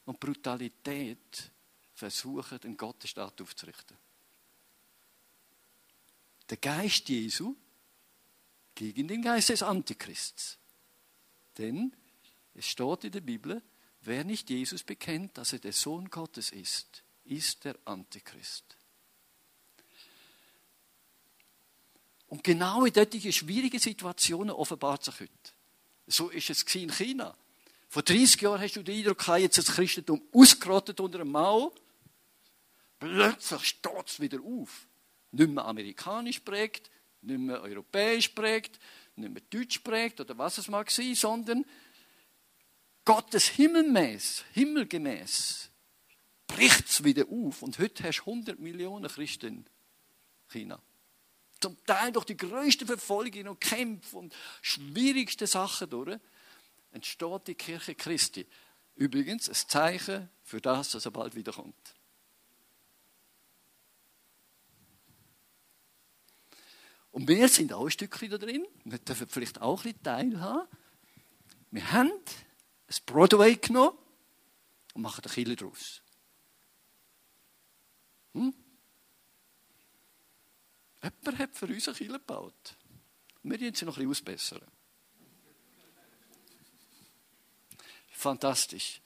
und 0.06 0.20
Brutalität 0.20 1.52
versuchen, 1.94 2.60
den 2.60 2.78
Gottesstaat 2.78 3.42
aufzurichten. 3.42 3.98
Der 6.50 6.58
Geist 6.58 7.08
Jesu 7.10 7.56
gegen 8.76 9.08
den 9.08 9.22
Geist 9.22 9.50
des 9.50 9.64
Antichrists. 9.64 10.58
Denn 11.58 11.96
es 12.54 12.66
steht 12.66 13.04
in 13.06 13.12
der 13.12 13.22
Bibel, 13.22 13.62
wer 14.02 14.24
nicht 14.24 14.50
Jesus 14.50 14.84
bekennt, 14.84 15.38
dass 15.38 15.54
er 15.54 15.60
der 15.60 15.74
Sohn 15.74 16.10
Gottes 16.10 16.52
ist, 16.52 17.04
ist 17.24 17.64
der 17.64 17.78
Antichrist. 17.86 18.78
Und 22.32 22.46
genau 22.46 22.86
in 22.86 22.94
solchen 22.94 23.34
schwierigen 23.34 23.78
Situationen 23.78 24.52
offenbart 24.52 25.04
sich 25.04 25.20
heute. 25.20 25.52
So 26.08 26.30
ist 26.30 26.50
es 26.50 26.64
in 26.76 26.90
China. 26.90 27.36
Vor 27.90 28.04
30 28.04 28.40
Jahren 28.40 28.62
hast 28.62 28.78
du 28.78 28.84
den 28.84 29.00
Eindruck 29.00 29.28
jetzt 29.38 29.58
ist 29.58 29.68
das 29.68 29.76
Christentum 29.76 30.22
ausgerottet 30.32 31.02
unter 31.02 31.18
dem 31.18 31.30
Mao. 31.30 31.76
Plötzlich 33.00 33.66
steht 33.66 34.08
es 34.08 34.22
wieder 34.22 34.40
auf. 34.42 34.88
Nicht 35.32 35.50
mehr 35.50 35.66
amerikanisch 35.66 36.40
prägt, 36.40 36.90
nicht 37.22 37.38
mehr 37.38 37.62
europäisch 37.62 38.30
prägt, 38.30 38.80
nicht 39.18 39.34
mehr 39.34 39.44
deutsch 39.50 39.80
prägt 39.80 40.22
oder 40.22 40.38
was 40.38 40.58
es 40.58 40.70
mag 40.70 40.90
sein, 40.90 41.14
sondern 41.16 41.66
Gottes 43.04 43.50
Himmelmäß, 43.50 44.46
himmelgemäß, 44.54 45.70
bricht 46.48 46.88
es 46.88 47.04
wieder 47.04 47.26
auf. 47.30 47.62
Und 47.62 47.78
heute 47.78 48.06
hast 48.06 48.20
du 48.20 48.32
100 48.32 48.58
Millionen 48.58 49.10
Christen 49.10 49.48
in 49.48 49.66
China. 50.48 50.82
Zum 51.62 51.78
Teil 51.86 52.12
durch 52.12 52.26
die 52.26 52.36
größten 52.36 52.88
Verfolgungen 52.88 53.48
und 53.48 53.62
Kämpfe 53.62 54.18
und 54.18 54.36
schwierigsten 54.62 55.48
Sachen 55.48 55.90
durch, 55.90 56.20
entsteht 56.92 57.48
die 57.48 57.56
Kirche 57.56 57.96
Christi. 57.96 58.48
Übrigens 58.96 59.48
ein 59.48 59.56
Zeichen 59.56 60.30
für 60.44 60.60
das, 60.60 60.90
dass 60.90 61.06
er 61.06 61.12
bald 61.12 61.36
wiederkommt. 61.36 61.96
Und 67.12 67.28
wir 67.28 67.48
sind 67.48 67.74
auch 67.74 67.86
ein 67.86 67.92
Stückchen 67.92 68.30
da 68.30 68.38
drin. 68.38 68.66
Wir 68.86 68.98
dürfen 68.98 69.28
vielleicht 69.28 69.62
auch 69.62 69.80
ein 69.86 69.92
bisschen 69.92 70.04
teilhaben. 70.04 70.68
Wir 71.70 71.92
haben 71.92 72.12
ein 72.12 72.96
Broadway 73.06 73.56
genommen 73.56 73.98
und 74.94 75.02
machen 75.02 75.24
eine 75.24 75.34
Kille 75.34 75.56
daraus. 75.56 76.02
Hm? 78.34 78.54
Jemand 81.04 81.40
hat 81.40 81.56
für 81.56 81.66
uns 81.66 81.88
eine 81.88 81.98
Kille 81.98 82.20
gebaut. 82.20 82.76
Wir 83.44 83.58
müssen 83.58 83.74
sie 83.74 83.86
noch 83.86 83.98
ein 83.98 84.08
bisschen 84.08 84.12
ausbessern. 84.12 84.62
Fantastisch. 88.12 89.02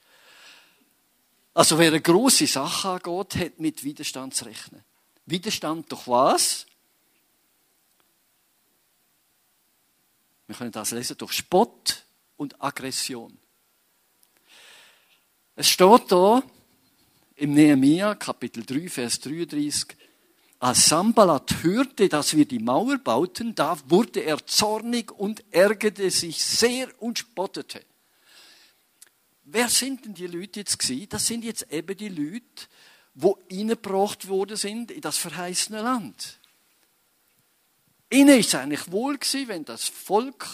Also 1.54 1.78
wer 1.78 1.88
eine 1.88 2.02
grosse 2.02 2.46
Sache 2.46 2.90
angeht, 2.90 3.36
hat 3.36 3.58
mit 3.58 3.82
Widerstand 3.82 4.34
zu 4.34 4.44
rechnen. 4.44 4.84
Widerstand 5.24 5.90
durch 5.90 6.06
was? 6.06 6.66
Wir 10.46 10.54
können 10.54 10.70
das 10.70 10.90
lesen 10.90 11.16
durch 11.16 11.32
Spott 11.32 12.04
und 12.36 12.60
Aggression. 12.62 13.38
Es 15.54 15.70
steht 15.70 16.12
da 16.12 16.42
im 17.36 17.54
Nehemiah 17.54 18.14
Kapitel 18.14 18.64
3, 18.64 18.88
Vers 18.90 19.20
33, 19.20 19.96
als 20.58 20.86
Sambalat 20.86 21.62
hörte, 21.62 22.08
dass 22.08 22.34
wir 22.34 22.46
die 22.46 22.58
Mauer 22.58 22.98
bauten, 22.98 23.54
da 23.54 23.76
wurde 23.88 24.20
er 24.20 24.44
zornig 24.46 25.12
und 25.12 25.44
ärgerte 25.52 26.10
sich 26.10 26.42
sehr 26.42 26.90
und 27.02 27.18
spottete. 27.18 27.84
Wer 29.44 29.68
sind 29.68 30.04
denn 30.04 30.14
die 30.14 30.26
Leute 30.26 30.60
jetzt 30.60 30.78
gewesen? 30.78 31.08
Das 31.08 31.26
sind 31.26 31.44
jetzt 31.44 31.70
eben 31.70 31.96
die 31.96 32.08
Leute, 32.08 32.66
wo 33.14 33.38
eingebracht 33.50 34.28
worden 34.28 34.56
sind 34.56 34.90
in 34.90 35.00
das 35.00 35.18
verheißene 35.18 35.82
Land. 35.82 36.40
Ihnen 38.10 38.38
ist 38.38 38.48
es 38.48 38.54
eigentlich 38.54 38.90
wohl 38.90 39.18
gewesen, 39.18 39.48
wenn 39.48 39.64
das 39.64 39.84
Volk, 39.84 40.46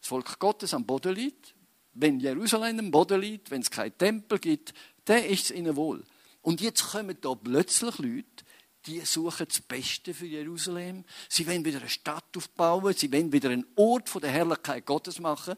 das 0.00 0.08
Volk 0.08 0.38
Gottes 0.38 0.74
am 0.74 0.84
Boden 0.84 1.14
liegt, 1.14 1.54
wenn 1.94 2.20
Jerusalem 2.20 2.78
am 2.78 2.90
Boden 2.90 3.20
liegt, 3.20 3.50
wenn 3.50 3.62
es 3.62 3.70
keinen 3.70 3.96
Tempel 3.96 4.38
gibt, 4.38 4.72
dann 5.04 5.24
ist 5.24 5.44
es 5.44 5.50
ihnen 5.50 5.76
wohl. 5.76 6.04
Und 6.42 6.60
jetzt 6.60 6.82
kommen 6.90 7.16
da 7.20 7.34
plötzlich 7.34 7.98
Leute, 7.98 8.44
die 8.86 9.00
suchen 9.00 9.46
das 9.48 9.60
Beste 9.60 10.12
für 10.12 10.26
Jerusalem. 10.26 11.04
Sie 11.28 11.46
wollen 11.46 11.64
wieder 11.64 11.78
eine 11.78 11.88
Stadt 11.88 12.36
aufbauen, 12.36 12.94
sie 12.94 13.12
wollen 13.12 13.32
wieder 13.32 13.50
einen 13.50 13.66
Ort 13.76 14.08
von 14.08 14.20
der 14.20 14.30
Herrlichkeit 14.30 14.84
Gottes 14.84 15.20
machen. 15.20 15.54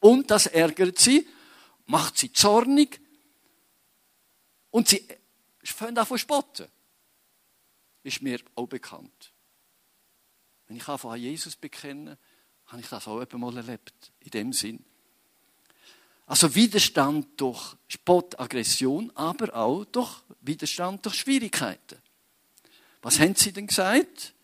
Und 0.00 0.30
das 0.30 0.46
ärgert 0.46 0.98
sie, 0.98 1.28
macht 1.86 2.16
sie 2.18 2.32
zornig 2.32 3.00
und 4.70 4.88
sie 4.88 5.06
fangen 5.62 5.98
an 5.98 6.06
zu 6.06 6.16
spotten 6.16 6.66
ist 8.06 8.22
mir 8.22 8.38
auch 8.54 8.68
bekannt. 8.68 9.34
Wenn 10.66 10.76
ich 10.76 10.88
anfange, 10.88 11.14
an 11.14 11.20
Jesus 11.20 11.56
bekenne, 11.56 12.18
habe 12.66 12.80
ich 12.80 12.88
das 12.88 13.08
auch 13.08 13.32
mal 13.32 13.56
erlebt. 13.56 14.12
In 14.20 14.30
dem 14.30 14.52
Sinn. 14.52 14.84
Also 16.26 16.54
Widerstand 16.54 17.40
durch 17.40 17.76
Spott, 17.86 18.38
Aggression, 18.38 19.12
aber 19.14 19.54
auch 19.54 19.84
durch 19.84 20.22
Widerstand 20.40 21.04
durch 21.04 21.14
Schwierigkeiten. 21.14 21.98
Was 23.00 23.20
haben 23.20 23.36
sie 23.36 23.52
denn 23.52 23.68
gesagt? 23.68 24.34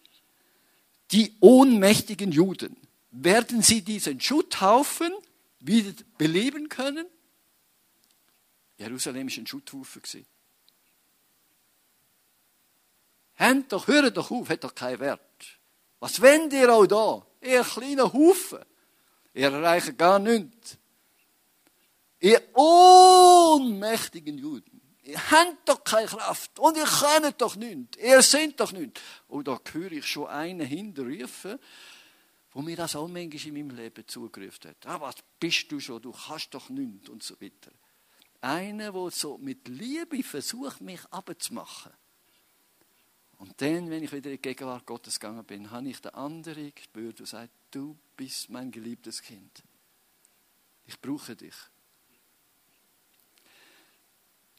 Die 1.10 1.34
ohnmächtigen 1.40 2.30
Juden. 2.30 2.76
Werden 3.10 3.62
sie 3.62 3.82
diesen 3.82 4.20
Schutthaufen 4.20 5.12
wieder 5.58 5.92
beleben 6.16 6.68
können? 6.68 7.06
Jerusalem 8.78 9.28
war 9.28 9.36
ein 9.36 9.46
Schutthaufen. 9.46 10.02
Habt 13.36 13.72
doch, 13.72 13.86
hört 13.88 14.16
doch 14.16 14.30
auf, 14.30 14.48
hat 14.48 14.64
doch 14.64 14.74
keinen 14.74 15.00
Wert. 15.00 15.20
Was 15.98 16.20
wollt 16.22 16.52
ihr 16.52 16.72
auch 16.72 16.86
da? 16.86 17.26
Ihr 17.40 17.64
kleiner 17.64 18.12
Haufen. 18.12 18.64
Ihr 19.34 19.52
erreicht 19.52 19.98
gar 19.98 20.18
nichts. 20.18 20.78
Ihr 22.22 22.40
ohnmächtigen 22.54 24.38
Juden. 24.38 24.80
Ihr 25.02 25.30
habt 25.32 25.68
doch 25.68 25.82
keine 25.82 26.06
Kraft 26.06 26.56
und 26.60 26.76
ihr 26.76 26.84
könnt 26.84 27.42
doch 27.42 27.56
nichts. 27.56 27.98
Ihr 27.98 28.22
seid 28.22 28.60
doch 28.60 28.70
nichts. 28.70 29.00
Und 29.26 29.48
da 29.48 29.60
höre 29.72 29.90
ich 29.90 30.06
schon 30.06 30.28
einen 30.28 30.64
hinterrufen, 30.64 31.58
wo 32.52 32.62
mir 32.62 32.76
das 32.76 32.94
auch 32.94 33.08
manchmal 33.08 33.46
in 33.46 33.54
meinem 33.54 33.76
Leben 33.76 34.06
zugerufen 34.06 34.70
hat. 34.70 34.86
Ah, 34.86 35.00
was 35.00 35.16
bist 35.40 35.72
du 35.72 35.80
schon? 35.80 36.00
Du 36.00 36.12
kannst 36.12 36.54
doch 36.54 36.68
nichts 36.68 37.08
und 37.08 37.24
so 37.24 37.34
weiter. 37.40 37.72
Einer, 38.40 38.92
der 38.92 39.10
so 39.10 39.36
mit 39.38 39.66
Liebe 39.66 40.22
versucht, 40.22 40.80
mich 40.80 41.00
abzumachen. 41.10 41.92
Und 43.38 43.60
dann, 43.60 43.90
wenn 43.90 44.04
ich 44.04 44.12
wieder 44.12 44.30
in 44.30 44.36
die 44.36 44.42
Gegenwart 44.42 44.86
Gottes 44.86 45.18
gegangen 45.18 45.44
bin, 45.44 45.72
habe 45.72 45.88
ich 45.88 46.00
den 46.00 46.14
anderen 46.14 46.72
gespürt 46.72 47.18
und 47.18 47.26
sagt, 47.26 47.50
du 47.72 47.98
bist 48.16 48.48
mein 48.48 48.70
geliebtes 48.70 49.20
Kind. 49.20 49.64
Ich 50.86 51.00
brauche 51.00 51.34
dich. 51.34 51.54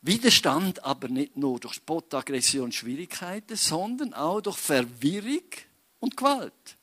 Widerstand 0.05 0.83
aber 0.83 1.07
nicht 1.07 1.37
nur 1.37 1.61
durch 1.61 1.75
Spott, 1.75 2.13
Aggression, 2.13 2.73
Schwierigkeiten, 2.73 3.55
sondern 3.55 4.13
auch 4.13 4.41
durch 4.41 4.57
Verwirrung 4.57 5.43
und 6.01 6.17
Gewalt. 6.17 6.77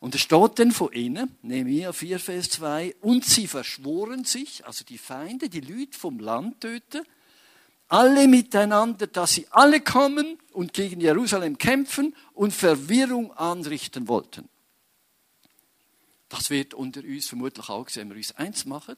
Und 0.00 0.14
es 0.14 0.20
steht 0.20 0.58
dann 0.58 0.70
von 0.70 0.92
ihnen, 0.92 1.34
Nehemiah 1.40 1.94
4, 1.94 2.20
Vers 2.20 2.50
2, 2.50 2.96
und 3.00 3.24
sie 3.24 3.46
verschworen 3.46 4.24
sich, 4.24 4.66
also 4.66 4.84
die 4.84 4.98
Feinde, 4.98 5.48
die 5.48 5.60
Leute 5.60 5.98
vom 5.98 6.18
Land 6.18 6.60
töten, 6.60 7.06
alle 7.88 8.28
miteinander, 8.28 9.06
dass 9.06 9.34
sie 9.34 9.46
alle 9.50 9.80
kommen 9.80 10.38
und 10.52 10.74
gegen 10.74 11.00
Jerusalem 11.00 11.56
kämpfen 11.56 12.14
und 12.34 12.52
Verwirrung 12.52 13.32
anrichten 13.32 14.08
wollten. 14.08 14.46
Das 16.28 16.50
wird 16.50 16.74
unter 16.74 17.00
uns 17.00 17.28
vermutlich 17.28 17.68
auch 17.70 17.86
gesehen, 17.86 18.10
wenn 18.10 18.16
wir 18.16 18.20
uns 18.20 18.36
eins 18.36 18.66
machen, 18.66 18.96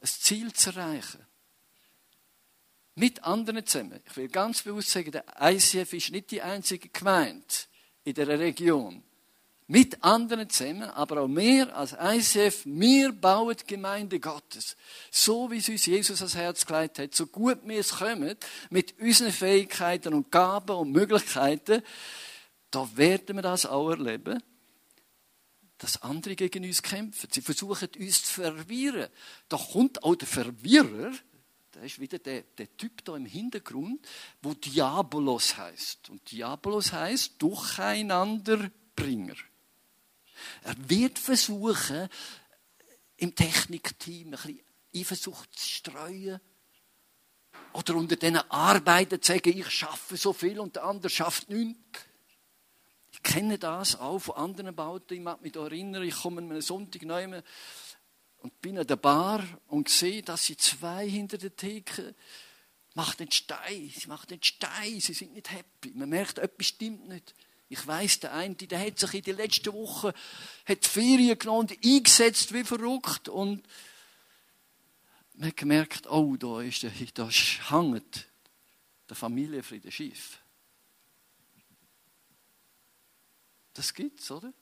ein 0.00 0.06
Ziel 0.06 0.52
zu 0.52 0.70
erreichen. 0.70 1.26
Mit 3.00 3.24
anderen 3.24 3.64
zusammen. 3.64 3.98
Ich 4.06 4.14
will 4.14 4.28
ganz 4.28 4.60
bewusst 4.60 4.90
sagen, 4.90 5.10
der 5.10 5.24
ICF 5.40 5.94
ist 5.94 6.10
nicht 6.10 6.30
die 6.32 6.42
einzige 6.42 6.90
Gemeinde 6.90 7.46
in 8.04 8.12
der 8.12 8.28
Region 8.28 9.02
mit 9.68 10.04
anderen 10.04 10.50
zusammen, 10.50 10.90
aber 10.90 11.22
auch 11.22 11.28
mehr 11.28 11.74
als 11.74 11.96
ICF, 11.98 12.66
wir 12.66 13.12
bauen 13.12 13.56
die 13.58 13.66
Gemeinde 13.66 14.20
Gottes. 14.20 14.76
So 15.10 15.50
wie 15.50 15.56
es 15.56 15.68
uns 15.70 15.86
Jesus 15.86 16.20
ans 16.20 16.34
Herz 16.34 16.66
gelegt 16.66 16.98
hat, 16.98 17.14
so 17.14 17.26
gut 17.26 17.60
wir 17.64 17.80
es 17.80 17.92
kommen, 17.92 18.36
mit 18.68 19.00
unseren 19.00 19.32
Fähigkeiten 19.32 20.12
und 20.12 20.30
Gaben 20.30 20.76
und 20.76 20.92
Möglichkeiten, 20.92 21.82
da 22.70 22.86
werden 22.96 23.36
wir 23.36 23.42
das 23.42 23.64
auch 23.64 23.88
erleben, 23.88 24.42
dass 25.78 26.02
andere 26.02 26.36
gegen 26.36 26.64
uns 26.64 26.82
kämpfen. 26.82 27.30
Sie 27.32 27.40
versuchen 27.40 27.88
uns 27.98 28.24
zu 28.24 28.42
verwirren. 28.42 29.08
Da 29.48 29.56
kommt 29.56 30.04
auch 30.04 30.16
der 30.16 30.28
Verwirrer, 30.28 31.12
das 31.80 31.92
ist 31.92 32.00
wieder 32.00 32.18
der, 32.18 32.42
der 32.42 32.76
Typ 32.76 33.02
da 33.06 33.16
im 33.16 33.24
Hintergrund, 33.24 34.06
wo 34.42 34.52
Diabolos 34.52 35.56
heißt. 35.56 36.10
Und 36.10 36.30
Diabolos 36.30 36.92
heißt 36.92 37.40
Durcheinanderbringer. 37.40 39.34
Er 40.62 40.90
wird 40.90 41.18
versuchen, 41.18 42.10
im 43.16 43.34
Technikteam 43.34 44.26
ein 44.26 44.30
bisschen 44.32 44.60
Eifersucht 44.94 45.58
zu 45.58 45.66
streuen. 45.66 46.38
Oder 47.72 47.96
unter 47.96 48.16
diesen 48.16 48.36
Arbeiten 48.50 49.22
zu 49.22 49.32
sagen, 49.32 49.58
ich 49.58 49.70
schaffe 49.70 50.18
so 50.18 50.34
viel 50.34 50.60
und 50.60 50.76
der 50.76 50.84
andere 50.84 51.08
schafft 51.08 51.48
nichts. 51.48 52.00
Ich 53.10 53.22
kenne 53.22 53.58
das 53.58 53.98
auch 53.98 54.18
von 54.18 54.36
anderen 54.36 54.76
Bauten. 54.76 55.14
Ich 55.14 55.20
mag 55.20 55.40
mich 55.40 55.52
da 55.52 55.64
erinnern, 55.64 56.02
ich 56.02 56.14
komme 56.14 56.42
an 56.42 56.50
einem 56.50 56.60
Sonntag 56.60 57.00
neu 57.04 57.42
und 58.40 58.60
bin 58.60 58.78
an 58.78 58.86
der 58.86 58.96
Bar 58.96 59.46
und 59.68 59.88
sehe, 59.88 60.22
dass 60.22 60.44
sie 60.44 60.56
zwei 60.56 61.08
hinter 61.08 61.38
der 61.38 61.54
Theke 61.54 62.14
machen 62.94 63.18
den 63.18 63.30
Stein. 63.30 63.92
Sie 63.94 64.08
machen 64.08 64.28
den 64.28 64.42
Stein. 64.42 65.00
Sie 65.00 65.14
sind 65.14 65.34
nicht 65.34 65.50
happy. 65.50 65.92
Man 65.94 66.08
merkt, 66.08 66.38
etwas 66.38 66.66
stimmt 66.66 67.08
nicht. 67.08 67.34
Ich 67.68 67.86
weiß, 67.86 68.20
der 68.20 68.34
eine, 68.34 68.54
der 68.56 68.84
hat 68.84 68.98
sich 68.98 69.14
in 69.14 69.22
den 69.22 69.36
letzten 69.36 69.72
Wochen 69.72 70.12
hat 70.64 70.86
Ferien 70.86 71.38
genommen 71.38 71.68
eingesetzt 71.84 72.52
wie 72.52 72.64
verrückt 72.64 73.28
und 73.28 73.64
man 75.34 75.48
hat 75.48 75.56
gemerkt, 75.56 76.10
oh, 76.10 76.36
da 76.36 76.62
ist 76.62 76.82
der, 76.82 76.90
da 77.14 77.28
hängt 77.30 78.28
der 79.08 79.16
Familienfrieden 79.16 79.92
schief. 79.92 80.42
Das 83.72 83.94
gibt's, 83.94 84.30
oder? 84.30 84.52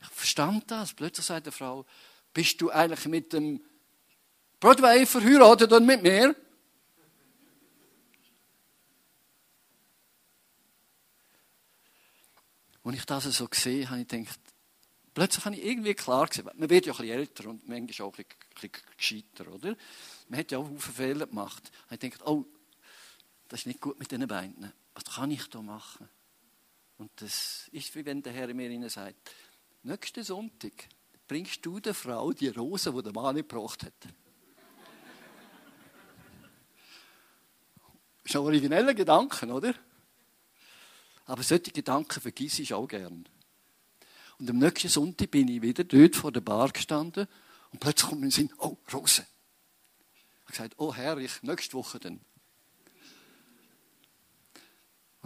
Ich 0.00 0.08
verstand 0.08 0.70
das. 0.70 0.94
Plötzlich 0.94 1.26
sagt 1.26 1.46
die 1.46 1.50
Frau, 1.50 1.84
bist 2.32 2.60
du 2.60 2.70
eigentlich 2.70 3.06
mit 3.06 3.32
dem 3.32 3.64
Broadway 4.60 5.06
verheiratet 5.06 5.72
und 5.72 5.86
mit 5.86 6.02
mir? 6.02 6.34
Als 12.84 12.96
ich 12.96 13.04
das 13.04 13.24
so 13.24 13.48
gesehen 13.48 13.90
habe, 13.90 14.02
ich 14.02 14.08
gedacht, 14.08 14.38
plötzlich 15.12 15.44
habe 15.44 15.56
ich 15.56 15.64
irgendwie 15.64 15.94
klar 15.94 16.28
gesehen, 16.28 16.48
man 16.54 16.70
wird 16.70 16.86
ja 16.86 16.92
ein 16.92 16.98
bisschen 16.98 17.18
älter 17.18 17.50
und 17.50 17.68
manchmal 17.68 18.08
auch 18.08 18.16
ein 18.16 18.24
bisschen, 18.54 18.70
gescheiter, 18.96 19.52
oder? 19.52 19.76
Man 20.28 20.38
hat 20.38 20.52
ja 20.52 20.58
auch 20.58 20.68
viele 20.68 20.80
Fehler 20.80 21.26
gemacht. 21.26 21.72
Ich 21.90 21.98
gedacht, 21.98 22.24
oh, 22.24 22.44
das 23.48 23.60
ist 23.60 23.66
nicht 23.66 23.80
gut 23.80 23.98
mit 23.98 24.10
diesen 24.10 24.28
Beinen. 24.28 24.72
Was 24.94 25.04
kann 25.04 25.30
ich 25.30 25.48
da 25.48 25.60
machen? 25.62 26.08
Und 26.98 27.10
das 27.16 27.68
ist, 27.72 27.94
wie 27.94 28.04
wenn 28.04 28.22
der 28.22 28.32
Herr 28.32 28.52
mir 28.54 28.70
ihnen 28.70 28.88
sagt, 28.88 29.30
nächsten 29.86 30.24
Sonntag 30.24 30.88
bringst 31.28 31.64
du 31.64 31.80
der 31.80 31.94
Frau 31.94 32.32
die 32.32 32.48
Rose, 32.48 32.92
die 32.92 33.02
der 33.02 33.12
Mann 33.12 33.36
gebracht 33.36 33.84
hat. 33.84 33.94
Das 38.22 38.32
ist 38.32 38.36
ein 38.36 38.42
origineller 38.42 38.94
Gedanke, 38.94 39.46
oder? 39.46 39.74
Aber 41.26 41.42
solche 41.42 41.70
Gedanken 41.70 42.20
vergiss 42.20 42.58
ich 42.58 42.74
auch 42.74 42.86
gern. 42.86 43.28
Und 44.38 44.50
am 44.50 44.58
nächsten 44.58 44.88
Sonntag 44.88 45.30
bin 45.30 45.48
ich 45.48 45.62
wieder 45.62 45.84
dort 45.84 46.16
vor 46.16 46.32
der 46.32 46.40
Bar 46.40 46.70
gestanden 46.70 47.26
und 47.70 47.80
plötzlich 47.80 48.08
kommt 48.08 48.20
mir 48.20 48.26
in 48.26 48.30
den 48.30 48.48
Sinn, 48.48 48.54
oh, 48.58 48.76
Rose. 48.92 49.22
Ich 49.22 50.44
habe 50.44 50.52
gesagt, 50.52 50.74
oh 50.78 50.94
Herr, 50.94 51.18
ich 51.18 51.42
nächste 51.42 51.74
Woche 51.74 51.98
dann. 51.98 52.20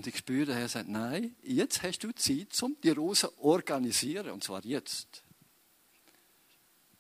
Und 0.01 0.07
ich 0.07 0.17
spüre, 0.17 0.47
der 0.47 0.55
Herr 0.55 0.69
sagt, 0.71 0.89
nein, 0.89 1.37
jetzt 1.43 1.83
hast 1.83 1.99
du 1.99 2.11
Zeit, 2.13 2.63
um 2.63 2.75
die 2.83 2.89
Rosen 2.89 3.29
organisieren, 3.37 4.31
und 4.31 4.43
zwar 4.43 4.65
jetzt. 4.65 5.23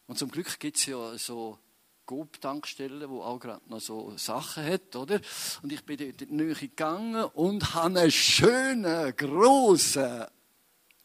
Und 0.06 0.18
zum 0.18 0.30
Glück 0.30 0.60
gibt 0.60 0.76
es 0.76 0.84
ja 0.84 1.16
so 1.16 1.58
Coop-Tankstelle, 2.04 3.08
wo 3.08 3.22
auch 3.22 3.38
gerade 3.40 3.62
noch 3.70 3.80
so 3.80 4.14
Sachen 4.18 4.66
hat, 4.66 4.94
oder? 4.96 5.18
Und 5.62 5.72
ich 5.72 5.82
bin 5.82 5.96
dort 5.96 6.20
in 6.20 6.28
die 6.28 6.44
Nähe 6.44 6.54
gegangen 6.54 7.24
und 7.24 7.72
habe 7.72 8.00
einen 8.00 8.10
schönen, 8.10 9.16
grossen 9.16 10.26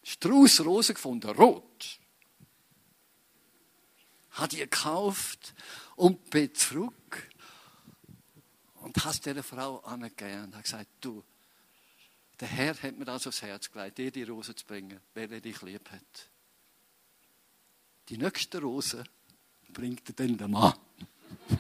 Strauß 0.03 0.65
Rosen 0.65 0.95
gefunden, 0.95 1.29
rot. 1.29 2.01
Habe 4.31 4.49
die 4.49 4.57
gekauft 4.57 5.53
und 5.95 6.29
bin 6.29 6.53
zurück 6.53 7.31
und 8.81 8.97
habe 8.97 9.11
es 9.11 9.21
dieser 9.21 9.43
Frau 9.43 9.79
angegeben 9.79 10.43
und 10.43 10.55
habe 10.55 10.63
gesagt, 10.63 10.89
du, 10.99 11.23
der 12.39 12.47
Herr 12.47 12.75
hat 12.81 12.97
mir 12.97 13.05
das 13.05 13.27
aufs 13.27 13.41
Herz 13.41 13.71
gelegt, 13.71 13.97
dir 13.97 14.11
die 14.11 14.23
Rose 14.23 14.55
zu 14.55 14.65
bringen, 14.65 14.99
weil 15.13 15.31
er 15.31 15.41
dich 15.41 15.61
lieb 15.61 15.89
hat. 15.89 16.29
Die 18.09 18.17
nächste 18.17 18.61
Rose 18.61 19.03
bringt 19.69 20.07
er 20.09 20.13
dann 20.13 20.37
der 20.37 20.47
Mann. 20.47 20.73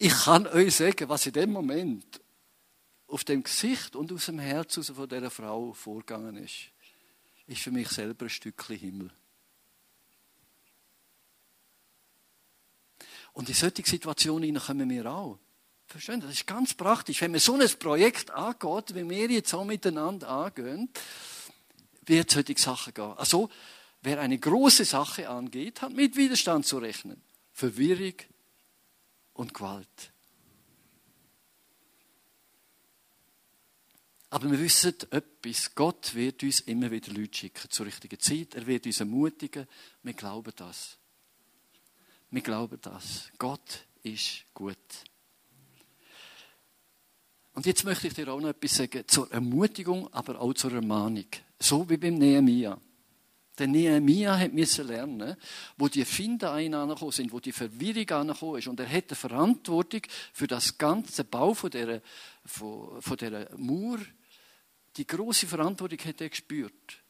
Ich 0.00 0.12
kann 0.12 0.46
euch 0.46 0.76
sagen, 0.76 1.08
was 1.08 1.26
in 1.26 1.32
dem 1.32 1.50
Moment 1.50 2.20
auf 3.08 3.24
dem 3.24 3.42
Gesicht 3.42 3.96
und 3.96 4.12
aus 4.12 4.26
dem 4.26 4.38
Herz 4.38 4.78
von 4.86 5.08
dieser 5.08 5.30
Frau 5.30 5.72
vorgegangen 5.72 6.36
ist, 6.36 6.70
ist 7.48 7.62
für 7.62 7.72
mich 7.72 7.88
selber 7.88 8.26
ein 8.26 8.30
Stückchen 8.30 8.76
Himmel. 8.76 9.10
Und 13.32 13.48
in 13.48 13.56
solchen 13.56 13.84
Situationen 13.84 14.54
kommen 14.56 14.88
wir 14.88 15.10
auch. 15.10 15.40
Verstehen? 15.88 16.20
Das 16.20 16.32
ist 16.32 16.46
ganz 16.46 16.74
praktisch. 16.74 17.22
Wenn 17.22 17.30
man 17.30 17.40
so 17.40 17.54
ein 17.54 17.66
Projekt 17.78 18.30
angeht, 18.30 18.94
wie 18.94 19.08
wir 19.08 19.30
jetzt 19.30 19.54
auch 19.54 19.64
miteinander 19.64 20.28
angehen, 20.28 20.90
wird 22.04 22.30
solche 22.30 22.58
Sachen 22.58 22.92
gehen. 22.92 23.14
Also, 23.16 23.48
wer 24.02 24.20
eine 24.20 24.38
große 24.38 24.84
Sache 24.84 25.30
angeht, 25.30 25.80
hat 25.80 25.94
mit 25.94 26.14
Widerstand 26.14 26.66
zu 26.66 26.76
rechnen. 26.76 27.22
Verwirrung 27.52 28.12
und 29.32 29.54
Gewalt. 29.54 30.12
Aber 34.28 34.50
wir 34.50 34.60
wissen 34.60 34.94
etwas. 35.10 35.74
Gott 35.74 36.14
wird 36.14 36.42
uns 36.42 36.60
immer 36.60 36.90
wieder 36.90 37.14
Leute 37.14 37.38
schicken 37.38 37.70
zur 37.70 37.86
richtigen 37.86 38.20
Zeit. 38.20 38.54
Er 38.54 38.66
wird 38.66 38.84
uns 38.84 39.00
ermutigen. 39.00 39.66
Wir 40.02 40.12
glauben 40.12 40.52
das. 40.54 40.98
Wir 42.30 42.42
glauben 42.42 42.78
das. 42.82 43.30
Gott 43.38 43.86
ist 44.02 44.44
gut. 44.52 44.76
Und 47.58 47.66
jetzt 47.66 47.82
möchte 47.82 48.06
ich 48.06 48.14
dir 48.14 48.28
auch 48.28 48.40
noch 48.40 48.50
etwas 48.50 48.76
sagen 48.76 49.02
zur 49.08 49.32
Ermutigung, 49.32 50.06
aber 50.14 50.40
auch 50.40 50.54
zur 50.54 50.74
Ermahnung. 50.74 51.26
So 51.58 51.90
wie 51.90 51.96
beim 51.96 52.14
Nehemiah. 52.14 52.80
Der 53.58 53.66
Nehemia 53.66 54.38
hat 54.38 54.52
müssen 54.52 54.86
lernen, 54.86 55.36
wo 55.76 55.88
die 55.88 56.04
Finder 56.04 56.52
angekommen 56.52 57.10
sind, 57.10 57.32
wo 57.32 57.40
die 57.40 57.50
Verwirrung 57.50 58.08
angekommen 58.10 58.58
ist. 58.60 58.68
Und 58.68 58.78
er 58.78 58.88
hat 58.88 59.10
die 59.10 59.16
Verantwortung 59.16 60.02
für 60.32 60.46
das 60.46 60.78
ganze 60.78 61.24
Bau 61.24 61.52
von 61.52 61.68
dieser, 61.68 62.00
von, 62.44 63.02
von 63.02 63.16
dieser 63.16 63.48
Mauer. 63.56 63.98
Die 64.96 65.08
große 65.08 65.48
Verantwortung 65.48 65.98
hat 65.98 66.20
er 66.20 66.28
gespürt. 66.28 67.02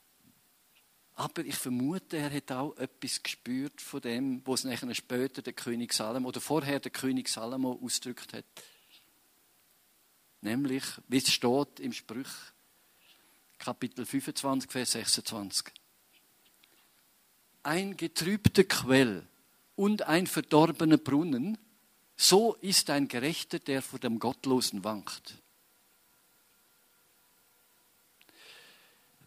Aber 1.17 1.45
ich 1.45 1.57
vermute, 1.57 2.17
er 2.17 2.33
hat 2.33 2.51
auch 2.53 2.75
etwas 2.79 3.23
gespürt 3.23 3.83
von 3.83 4.01
dem, 4.01 4.41
was 4.47 4.65
nachher 4.65 4.95
später 4.95 5.43
der 5.43 5.53
König 5.53 5.93
Salomo 5.93 6.29
oder 6.31 6.41
vorher 6.41 6.81
der 6.81 6.91
König 6.91 7.29
Salomo 7.29 7.79
ausgedrückt 7.83 8.33
hat. 8.33 8.47
Nämlich, 10.40 10.85
wie 11.09 11.18
es 11.18 11.33
steht 11.33 11.81
im 11.81 11.92
Sprüch, 11.92 12.29
Kapitel 13.59 14.07
25, 14.07 14.70
Vers 14.70 14.92
26 14.92 15.72
ein 17.68 17.98
getrübter 17.98 18.64
Quell 18.64 19.27
und 19.77 20.03
ein 20.03 20.27
verdorbener 20.27 20.96
Brunnen, 20.96 21.59
so 22.16 22.55
ist 22.55 22.88
ein 22.88 23.09
Gerechter, 23.09 23.59
der 23.59 23.83
vor 23.83 23.98
dem 23.98 24.18
Gottlosen 24.18 24.85
wankt. 24.85 25.35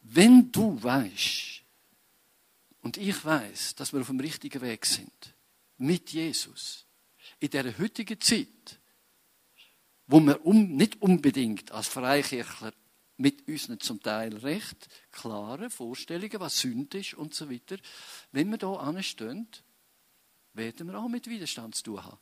Wenn 0.02 0.52
du 0.52 0.82
weißt, 0.82 1.62
und 2.82 2.98
ich 2.98 3.24
weiß, 3.24 3.76
dass 3.76 3.94
wir 3.94 4.02
auf 4.02 4.08
dem 4.08 4.20
richtigen 4.20 4.62
Weg 4.62 4.88
sind, 4.88 5.36
mit 5.78 6.10
Jesus, 6.10 6.86
in 7.40 7.52
der 7.52 7.78
heutigen 7.78 8.20
Zeit, 8.20 8.80
wo 10.12 10.20
wir 10.20 10.46
um, 10.46 10.76
nicht 10.76 11.02
unbedingt 11.02 11.72
als 11.72 11.88
Freikirchler 11.88 12.74
mit 13.16 13.48
unseren 13.48 13.80
zum 13.80 14.04
Teil 14.04 14.36
recht 14.36 14.90
klaren 15.10 15.70
Vorstellungen, 15.70 16.40
was 16.40 16.60
Sünde 16.60 17.00
ist 17.00 17.14
und 17.14 17.34
so 17.34 17.50
weiter. 17.50 17.78
Wenn 18.34 18.50
wir 18.50 18.58
hier 18.58 18.80
anstehen, 18.82 19.48
werden 20.54 20.88
wir 20.88 21.00
auch 21.00 21.08
mit 21.08 21.28
Widerstand 21.28 21.76
zu 21.76 21.84
tun 21.84 22.04
haben. 22.04 22.18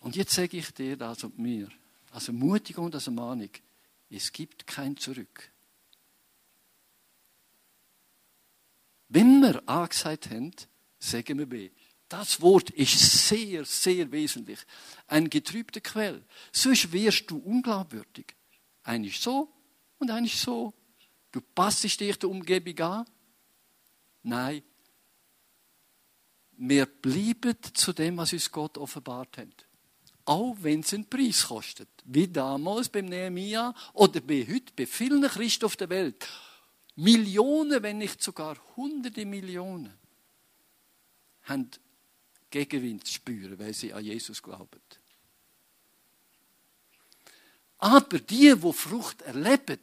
Und 0.00 0.14
jetzt 0.14 0.34
sage 0.34 0.58
ich 0.58 0.70
dir 0.74 0.98
das 0.98 1.24
und 1.24 1.38
mir, 1.38 1.70
also 2.10 2.32
Ermutigung 2.32 2.84
und 2.84 2.94
als 2.94 3.06
Ermahnung, 3.06 3.50
es 4.10 4.30
gibt 4.30 4.66
kein 4.66 4.94
Zurück. 4.98 5.50
Wenn 9.08 9.40
wir 9.40 9.62
A 9.66 9.86
gesagt 9.86 10.28
haben, 10.28 10.52
sagen 10.98 11.38
wir 11.38 11.46
B. 11.46 11.70
Das 12.08 12.40
Wort 12.40 12.70
ist 12.70 13.28
sehr, 13.28 13.64
sehr 13.64 14.10
wesentlich. 14.12 14.60
Ein 15.08 15.28
getrübter 15.28 15.80
Quell. 15.80 16.24
Sonst 16.52 16.92
wirst 16.92 17.30
du 17.30 17.38
unglaubwürdig. 17.38 18.26
Eigentlich 18.84 19.18
so 19.20 19.52
und 19.98 20.10
eigentlich 20.10 20.40
so. 20.40 20.72
Du 21.32 21.40
passt 21.40 21.82
dich 21.82 21.96
der 21.96 22.30
Umgebung 22.30 22.78
an? 22.78 23.06
Nein. 24.22 24.62
Wir 26.58 26.86
bleiben 26.86 27.56
zu 27.74 27.92
dem, 27.92 28.16
was 28.16 28.32
uns 28.32 28.50
Gott 28.50 28.78
offenbart 28.78 29.36
hat. 29.38 29.66
Auch 30.24 30.56
wenn 30.60 30.80
es 30.80 30.94
einen 30.94 31.08
Preis 31.08 31.46
kostet. 31.48 31.88
Wie 32.04 32.28
damals 32.28 32.88
beim 32.88 33.06
Nehemiah 33.06 33.74
oder 33.92 34.20
bei 34.20 34.46
heute, 34.48 34.72
bei 34.74 34.86
vielen 34.86 35.22
Christen 35.22 35.64
auf 35.64 35.76
der 35.76 35.88
Welt. 35.90 36.26
Millionen, 36.94 37.82
wenn 37.82 37.98
nicht 37.98 38.22
sogar 38.22 38.56
hunderte 38.76 39.26
Millionen, 39.26 39.92
haben 41.42 41.70
Gegenwind 42.64 43.06
spüren, 43.06 43.58
weil 43.58 43.74
sie 43.74 43.92
an 43.92 44.02
Jesus 44.02 44.42
glauben. 44.42 44.80
Aber 47.76 48.18
die, 48.18 48.62
wo 48.62 48.72
Frucht 48.72 49.20
erleben 49.20 49.78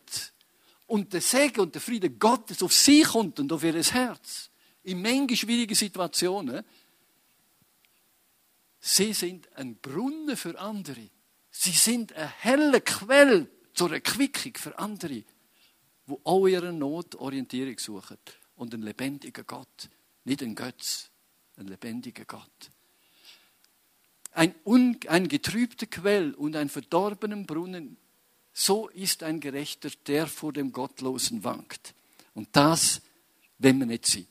und 0.87 1.13
der 1.13 1.21
Segen 1.21 1.61
und 1.61 1.75
der 1.75 1.81
Friede 1.81 2.09
Gottes 2.09 2.63
auf 2.63 2.73
sie 2.73 3.03
kommt 3.03 3.39
und 3.39 3.51
auf 3.53 3.63
ihr 3.63 3.75
Herz, 3.75 4.49
in 4.81 5.03
manchen 5.03 5.37
schwierigen 5.37 5.75
Situationen, 5.75 6.65
sie 8.79 9.13
sind 9.13 9.53
ein 9.53 9.75
Brunnen 9.75 10.35
für 10.35 10.59
andere. 10.59 11.09
Sie 11.51 11.71
sind 11.71 12.13
eine 12.13 12.27
helle 12.27 12.81
Quelle 12.81 13.47
zur 13.75 13.91
Erquickung 13.93 14.53
für 14.55 14.79
andere, 14.79 15.23
wo 16.07 16.19
auch 16.23 16.47
ihre 16.47 16.73
Not 16.73 17.13
Orientierung 17.15 17.77
suchen. 17.77 18.17
Und 18.55 18.73
einen 18.73 18.81
lebendigen 18.81 19.45
Gott, 19.45 19.89
nicht 20.23 20.41
ein 20.41 20.55
Götz, 20.55 21.11
ein 21.57 21.67
lebendiger 21.67 22.25
Gott 22.25 22.71
ein, 24.33 24.55
un, 24.65 24.97
ein 25.07 25.27
getrübter 25.27 25.85
Quell 25.85 26.33
und 26.33 26.55
ein 26.55 26.69
verdorbenen 26.69 27.45
Brunnen, 27.45 27.97
so 28.51 28.87
ist 28.89 29.23
ein 29.23 29.39
Gerechter, 29.39 29.89
der 30.07 30.27
vor 30.27 30.53
dem 30.53 30.71
Gottlosen 30.71 31.43
wankt. 31.43 31.93
Und 32.33 32.49
das 32.53 33.01
wenn 33.59 33.79
wir 33.79 33.85
nicht 33.85 34.05
sein. 34.05 34.27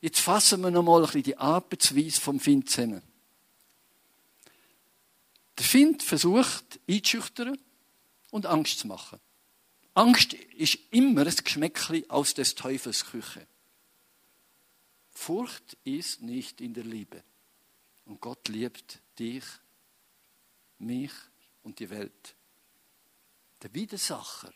Jetzt 0.00 0.20
fassen 0.20 0.60
wir 0.60 0.70
noch 0.70 0.82
mal 0.82 1.04
ein 1.04 1.22
die 1.22 1.36
Arbeitsweise 1.36 2.20
vom 2.20 2.38
Find 2.38 2.70
zusammen. 2.70 3.02
Der 5.58 5.64
Find 5.64 6.02
versucht, 6.02 6.78
einzuschüchtern 6.88 7.58
und 8.30 8.46
Angst 8.46 8.78
zu 8.78 8.86
machen. 8.86 9.18
Angst 9.94 10.34
ist 10.34 10.78
immer 10.90 11.26
ein 11.26 11.34
Geschmäckchen 11.34 12.08
aus 12.08 12.32
des 12.34 12.54
Teufels 12.54 13.04
Küche. 13.06 13.46
Furcht 15.20 15.76
ist 15.84 16.22
nicht 16.22 16.62
in 16.62 16.72
der 16.72 16.84
Liebe. 16.84 17.22
Und 18.06 18.22
Gott 18.22 18.48
liebt 18.48 19.02
dich, 19.18 19.44
mich 20.78 21.12
und 21.62 21.78
die 21.78 21.90
Welt. 21.90 22.34
Der 23.60 23.74
Widersacher 23.74 24.50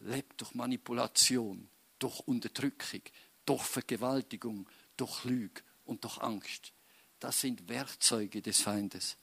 lebt 0.00 0.40
durch 0.40 0.54
Manipulation, 0.54 1.68
durch 2.00 2.18
Unterdrückung, 2.18 3.02
durch 3.44 3.62
Vergewaltigung, 3.62 4.68
durch 4.96 5.22
Lüge 5.22 5.62
und 5.84 6.02
durch 6.02 6.18
Angst. 6.18 6.72
Das 7.20 7.40
sind 7.40 7.68
Werkzeuge 7.68 8.42
des 8.42 8.60
Feindes. 8.60 9.16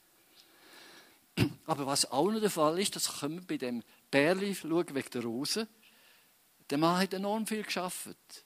Aber 1.66 1.86
was 1.86 2.10
auch 2.10 2.32
noch 2.32 2.40
der 2.40 2.50
Fall 2.50 2.80
ist, 2.80 2.96
das 2.96 3.20
können 3.20 3.42
wir 3.42 3.48
bei 3.48 3.58
dem 3.58 3.84
Bärli 4.10 4.56
schauen, 4.56 4.96
wegen 4.96 5.10
der 5.10 5.24
Rose. 5.24 5.68
Der 6.70 6.78
Mann 6.78 7.02
hat 7.02 7.14
enorm 7.14 7.46
viel 7.46 7.64
geschafft. 7.64 8.46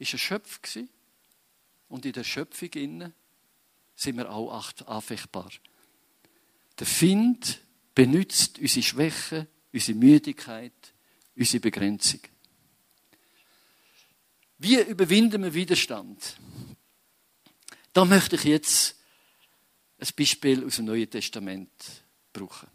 Ist 0.00 0.14
er 0.14 0.18
Schöpf 0.18 0.62
gewesen? 0.62 0.88
Und 1.88 2.06
in 2.06 2.12
der 2.12 2.24
Schöpfung 2.24 2.72
innen 2.72 3.12
sind 3.94 4.16
wir 4.16 4.30
auch 4.30 4.72
anfechtbar. 4.86 5.50
Der 6.78 6.86
Find 6.86 7.60
benutzt 7.94 8.58
unsere 8.58 8.82
Schwäche, 8.82 9.46
unsere 9.72 9.98
Müdigkeit, 9.98 10.94
unsere 11.36 11.60
Begrenzung. 11.60 12.20
Wie 14.56 14.80
überwinden 14.80 15.42
wir 15.42 15.52
Widerstand? 15.52 16.38
Da 17.92 18.06
möchte 18.06 18.36
ich 18.36 18.44
jetzt 18.44 18.96
ein 19.98 20.08
Beispiel 20.16 20.64
aus 20.64 20.76
dem 20.76 20.86
Neuen 20.86 21.10
Testament 21.10 21.70
brauchen. 22.32 22.68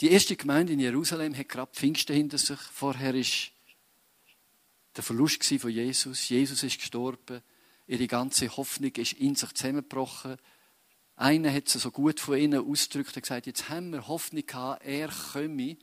Die 0.00 0.10
erste 0.10 0.34
Gemeinde 0.34 0.72
in 0.72 0.80
Jerusalem 0.80 1.36
hat 1.36 1.48
gerade 1.48 1.72
Pfingsten 1.72 2.16
hinter 2.16 2.38
sich. 2.38 2.58
Vorher 2.58 3.14
ist 3.14 3.53
der 4.96 5.04
Verlust 5.04 5.44
von 5.44 5.70
Jesus. 5.70 6.28
Jesus 6.28 6.62
ist 6.62 6.78
gestorben. 6.78 7.42
Ihre 7.86 8.06
ganze 8.06 8.56
Hoffnung 8.56 8.92
ist 8.96 9.14
in 9.14 9.34
sich 9.34 9.52
zusammengebrochen. 9.52 10.36
Einer 11.16 11.52
hat 11.52 11.66
es 11.66 11.74
so 11.74 11.90
gut 11.90 12.18
von 12.18 12.38
ihnen 12.38 12.68
ausgedrückt 12.68 13.16
und 13.16 13.22
gesagt, 13.22 13.46
jetzt 13.46 13.68
haben 13.68 13.90
wir 13.90 14.08
Hoffnung 14.08 14.44
gehabt, 14.46 14.84
er 14.84 15.08
komme 15.08 15.76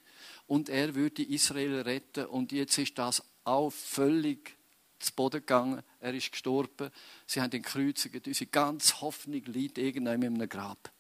und 0.48 0.68
er 0.68 0.96
würde 0.96 1.24
Israel 1.24 1.82
retten. 1.82 2.26
Und 2.26 2.52
jetzt 2.52 2.78
ist 2.78 2.98
das 2.98 3.24
auch 3.44 3.70
völlig 3.70 4.58
zu 5.00 5.14
Boden 5.14 5.40
gegangen. 5.42 5.84
Er 6.00 6.14
ist 6.14 6.32
gestorben. 6.32 6.92
Sie 7.26 7.42
haben 7.42 7.50
den 7.50 7.62
gekreuzigt. 7.62 8.28
Unsere 8.28 8.50
ganze 8.50 9.02
Hoffnung 9.02 9.44
liegt 9.46 9.78
irgendwann 9.78 10.22
in 10.22 10.36
einem 10.36 10.50
Grab. 10.50 10.92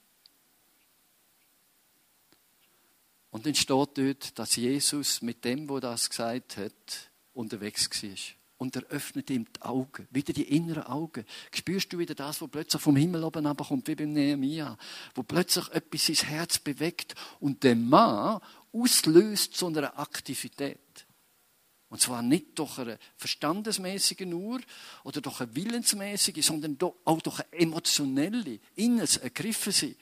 Und 3.31 3.45
dann 3.45 3.55
steht 3.55 3.97
dort, 3.97 4.39
dass 4.39 4.55
Jesus 4.55 5.21
mit 5.21 5.43
dem, 5.45 5.69
wo 5.69 5.79
das 5.79 6.09
gesagt 6.09 6.57
hat, 6.57 7.10
unterwegs 7.33 7.89
war. 8.03 8.09
Und 8.57 8.75
er 8.75 8.83
öffnet 8.89 9.29
ihm 9.31 9.45
die 9.45 9.61
Augen, 9.63 10.07
wieder 10.11 10.33
die 10.33 10.55
inneren 10.55 10.83
Augen. 10.83 11.25
Spürst 11.51 11.91
du 11.91 11.97
wieder 11.97 12.13
das, 12.13 12.41
was 12.41 12.49
plötzlich 12.51 12.81
vom 12.81 12.95
Himmel 12.95 13.23
oben 13.23 13.57
kommt, 13.57 13.87
wie 13.87 13.95
beim 13.95 14.13
Nehemiah, 14.13 14.77
wo 15.15 15.23
plötzlich 15.23 15.67
etwas 15.69 16.09
ins 16.09 16.25
Herz 16.25 16.59
bewegt 16.59 17.15
und 17.39 17.63
den 17.63 17.89
Mann 17.89 18.39
auslöst 18.71 19.55
zu 19.55 19.65
einer 19.65 19.97
Aktivität. 19.97 21.07
Und 21.89 21.99
zwar 21.99 22.21
nicht 22.21 22.57
durch 22.57 22.77
eine 22.77 22.99
verstandesmäßige 23.17 24.21
nur 24.21 24.61
oder 25.03 25.19
durch 25.19 25.41
eine 25.41 25.55
willensmäßige, 25.55 26.45
sondern 26.45 26.77
auch 27.03 27.21
durch 27.21 27.39
eine 27.39 27.53
emotionelle, 27.53 28.59
inneres 28.75 29.17
Ergriffen 29.17 29.73
sein. 29.73 29.95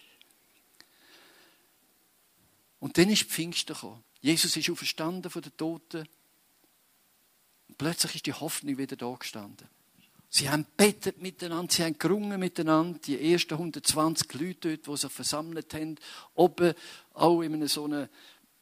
Und 2.79 2.97
dann 2.97 3.09
ist 3.09 3.23
Pfingsten 3.23 3.73
gekommen. 3.73 4.03
Jesus 4.21 4.55
ist 4.55 4.69
auferstanden 4.69 5.31
von 5.31 5.41
den 5.41 5.55
Toten 5.55 6.07
plötzlich 7.79 8.15
ist 8.15 8.25
die 8.27 8.33
Hoffnung 8.33 8.77
wieder 8.77 8.95
da 8.95 9.11
gestanden. 9.17 9.67
Sie 10.29 10.47
haben 10.47 10.67
bettet 10.77 11.19
miteinander, 11.19 11.73
sie 11.73 11.83
haben 11.83 11.97
gerungen 11.97 12.39
miteinander, 12.39 12.99
die 12.99 13.33
ersten 13.33 13.55
120 13.55 14.31
Leute 14.35 14.77
dort, 14.77 14.87
die 14.87 15.01
sich 15.01 15.11
versammelt 15.11 15.73
haben, 15.73 15.95
oben 16.35 16.75
auch 17.15 17.41
in 17.41 17.67
so 17.67 17.85
einem 17.85 18.07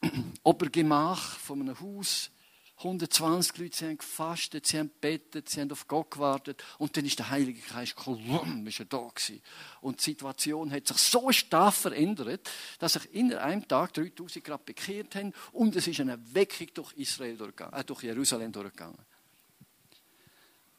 Obergemach 0.43 1.37
von 1.39 1.61
einem 1.61 1.77
Haus. 1.77 2.31
120 2.77 3.57
Leute, 3.57 3.75
sie 3.75 3.85
haben 3.85 3.97
gefastet, 3.97 4.67
sie 4.67 4.77
haben 4.77 4.91
gebetet, 5.01 5.49
sie 5.49 5.61
haben 5.61 5.71
auf 5.71 5.87
Gott 5.87 6.11
gewartet. 6.11 6.63
Und 6.77 6.95
dann 6.95 7.05
ist 7.05 7.17
der 7.17 7.31
Heilige 7.31 7.61
Geist 7.61 7.95
gekommen, 7.95 8.67
ist 8.67 8.79
er 8.79 8.85
da 8.85 9.09
gewesen. 9.13 9.41
Und 9.81 9.99
die 9.99 10.11
Situation 10.11 10.71
hat 10.71 10.87
sich 10.87 10.97
so 10.97 11.31
stark 11.31 11.73
verändert, 11.73 12.47
dass 12.77 12.93
sich 12.93 13.13
in 13.15 13.33
einem 13.33 13.67
Tag 13.67 13.93
3000 13.93 14.45
Grad 14.45 14.65
bekehrt 14.65 15.15
haben 15.15 15.33
und 15.53 15.75
es 15.75 15.87
ist 15.87 15.99
eine 15.99 16.19
Weckung 16.35 16.67
durch 16.75 16.93
Israel 16.93 17.35
durchgegangen, 17.35 17.73
äh, 17.73 17.83
durch 17.83 18.03
Jerusalem 18.03 18.51
durchgegangen. 18.51 18.99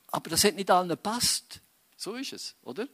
Aber 0.07 0.31
das 0.31 0.45
hat 0.45 0.55
nicht 0.55 0.71
allen 0.71 0.89
gepasst. 0.89 1.61
So 1.97 2.15
ist 2.15 2.33
es, 2.33 2.55
oder? 2.63 2.89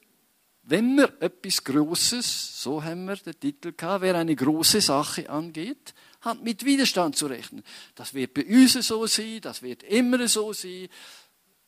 Wenn 0.62 0.96
wir 0.96 1.20
etwas 1.20 1.62
Großes, 1.62 2.62
so 2.62 2.82
haben 2.82 3.04
wir 3.04 3.16
den 3.16 3.38
Titel 3.38 3.72
gehabt, 3.72 4.00
wer 4.00 4.14
eine 4.14 4.34
große 4.34 4.80
Sache 4.80 5.28
angeht, 5.28 5.92
hat 6.24 6.42
mit 6.42 6.64
Widerstand 6.64 7.16
zu 7.16 7.26
rechnen. 7.26 7.62
Das 7.94 8.14
wird 8.14 8.34
bei 8.34 8.44
uns 8.44 8.72
so 8.72 9.06
sein, 9.06 9.40
das 9.40 9.62
wird 9.62 9.82
immer 9.82 10.26
so 10.26 10.52
sein. 10.52 10.88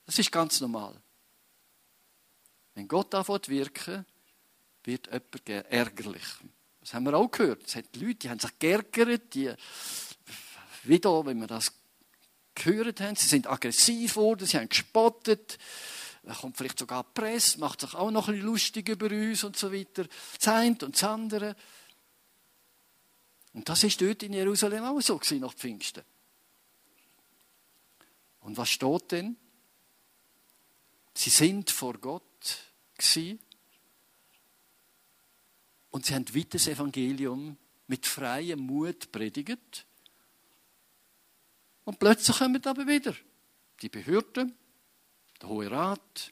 Das 0.04 0.18
ist 0.18 0.32
ganz 0.32 0.60
normal. 0.60 1.00
Wenn 2.74 2.88
Gott 2.88 3.14
anfängt 3.14 3.48
wirken, 3.48 4.04
wird 4.84 5.06
jemand 5.06 5.48
ärgerlich. 5.70 6.24
Das 6.80 6.94
haben 6.94 7.04
wir 7.04 7.14
auch 7.14 7.30
gehört. 7.30 7.66
Es 7.66 7.74
hat 7.74 7.96
Leute, 7.96 8.14
die 8.14 8.30
haben 8.30 8.38
sich 8.38 8.58
geärgert, 8.58 9.34
die, 9.34 9.52
wieder, 10.84 11.26
wenn 11.26 11.38
wir 11.40 11.48
das 11.48 11.72
gehört 12.54 13.00
haben, 13.00 13.16
sie 13.16 13.26
sind 13.26 13.46
aggressiv 13.48 14.14
geworden, 14.14 14.46
sie 14.46 14.56
haben 14.56 14.68
gespottet. 14.68 15.58
Da 16.22 16.34
kommt 16.34 16.56
vielleicht 16.56 16.78
sogar 16.78 17.04
die 17.04 17.20
Presse, 17.20 17.58
macht 17.60 17.80
sich 17.80 17.94
auch 17.94 18.10
noch 18.10 18.28
ein 18.28 18.34
bisschen 18.34 18.46
lustig 18.46 18.88
über 18.88 19.06
uns 19.06 19.44
und 19.44 19.56
so 19.56 19.72
weiter. 19.72 20.06
Das 20.38 20.48
eine 20.48 20.76
und 20.82 20.94
das 20.94 21.04
andere. 21.04 21.56
Und 23.56 23.70
das 23.70 23.84
ist 23.84 24.02
dort 24.02 24.22
in 24.22 24.34
Jerusalem 24.34 24.84
auch 24.84 25.00
so 25.00 25.16
gewesen, 25.16 25.40
nach 25.40 25.54
Pfingsten. 25.54 26.04
Und 28.40 28.54
was 28.58 28.68
steht 28.68 29.12
denn? 29.12 29.34
Sie 31.14 31.30
sind 31.30 31.70
vor 31.70 31.94
Gott 31.94 32.22
gewesen 32.98 33.38
und 35.90 36.04
sie 36.04 36.14
haben 36.14 36.28
weiter 36.34 36.48
das 36.50 36.68
Evangelium 36.68 37.56
mit 37.86 38.04
freiem 38.04 38.60
Mut 38.60 39.10
predigt. 39.10 39.86
Und 41.84 41.98
plötzlich 41.98 42.36
kommen 42.36 42.62
aber 42.66 42.86
wieder 42.86 43.14
die 43.80 43.88
Behörden, 43.88 44.54
der 45.40 45.48
Hohe 45.48 45.70
Rat, 45.70 46.30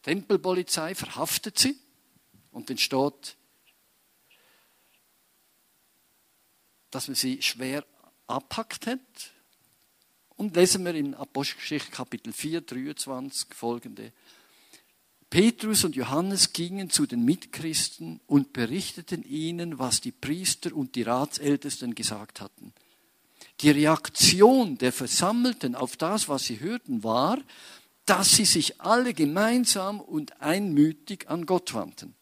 Tempelpolizei 0.00 0.94
verhaftet 0.94 1.58
sie 1.58 1.78
und 2.50 2.70
dann 2.70 2.78
steht, 2.78 3.36
dass 6.94 7.08
man 7.08 7.16
sie 7.16 7.42
schwer 7.42 7.84
abpackt 8.26 8.86
hat. 8.86 9.00
Und 10.36 10.56
lesen 10.56 10.84
wir 10.84 10.94
in 10.94 11.14
Apostelgeschichte 11.14 11.90
Kapitel 11.90 12.32
4, 12.32 12.60
23 12.60 13.54
folgende. 13.54 14.12
Petrus 15.30 15.84
und 15.84 15.96
Johannes 15.96 16.52
gingen 16.52 16.90
zu 16.90 17.06
den 17.06 17.24
Mitchristen 17.24 18.20
und 18.26 18.52
berichteten 18.52 19.24
ihnen, 19.24 19.78
was 19.78 20.00
die 20.00 20.12
Priester 20.12 20.74
und 20.74 20.94
die 20.94 21.02
Ratsältesten 21.02 21.94
gesagt 21.94 22.40
hatten. 22.40 22.72
Die 23.60 23.70
Reaktion 23.70 24.78
der 24.78 24.92
Versammelten 24.92 25.74
auf 25.74 25.96
das, 25.96 26.28
was 26.28 26.44
sie 26.44 26.60
hörten, 26.60 27.02
war, 27.02 27.38
dass 28.06 28.36
sie 28.36 28.44
sich 28.44 28.80
alle 28.80 29.14
gemeinsam 29.14 30.00
und 30.00 30.40
einmütig 30.40 31.28
an 31.28 31.46
Gott 31.46 31.74
wandten. 31.74 32.14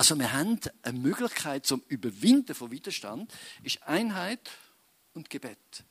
Also 0.00 0.18
wir 0.18 0.32
haben 0.32 0.58
eine 0.80 0.98
Möglichkeit 0.98 1.66
zum 1.66 1.82
Überwinden 1.88 2.54
von 2.54 2.70
Widerstand, 2.70 3.30
ist 3.62 3.82
Einheit 3.82 4.50
und 5.12 5.28
Gebet. 5.28 5.84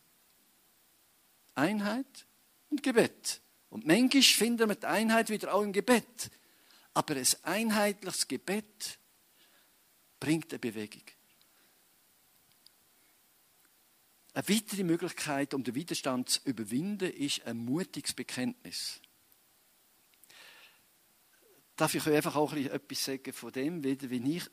Einheit 1.53 2.25
und 2.71 2.81
Gebet. 2.81 3.39
Und 3.69 3.85
manchmal 3.85 4.23
finden 4.23 4.67
wir 4.67 4.73
die 4.73 4.87
Einheit 4.87 5.29
wieder 5.29 5.53
auch 5.53 5.61
im 5.61 5.73
Gebet. 5.73 6.31
Aber 6.95 7.15
ein 7.15 7.27
einheitliches 7.43 8.27
Gebet 8.27 8.97
bringt 10.19 10.51
eine 10.53 10.57
Bewegung. 10.57 11.03
Eine 14.33 14.49
weitere 14.49 14.83
Möglichkeit, 14.85 15.53
um 15.53 15.63
den 15.63 15.75
Widerstand 15.75 16.29
zu 16.29 16.39
überwinden, 16.45 17.11
ist 17.11 17.45
ein 17.45 17.57
mutiges 17.57 18.13
Bekenntnis. 18.13 19.01
Darf 21.79 21.95
ich 21.95 22.05
euch 22.05 22.13
einfach 22.13 22.35
auch 22.35 22.51
etwas 22.51 23.05
sagen 23.05 23.31
von 23.31 23.53
dem, 23.53 23.81
wie 23.85 24.35
ich 24.35 24.43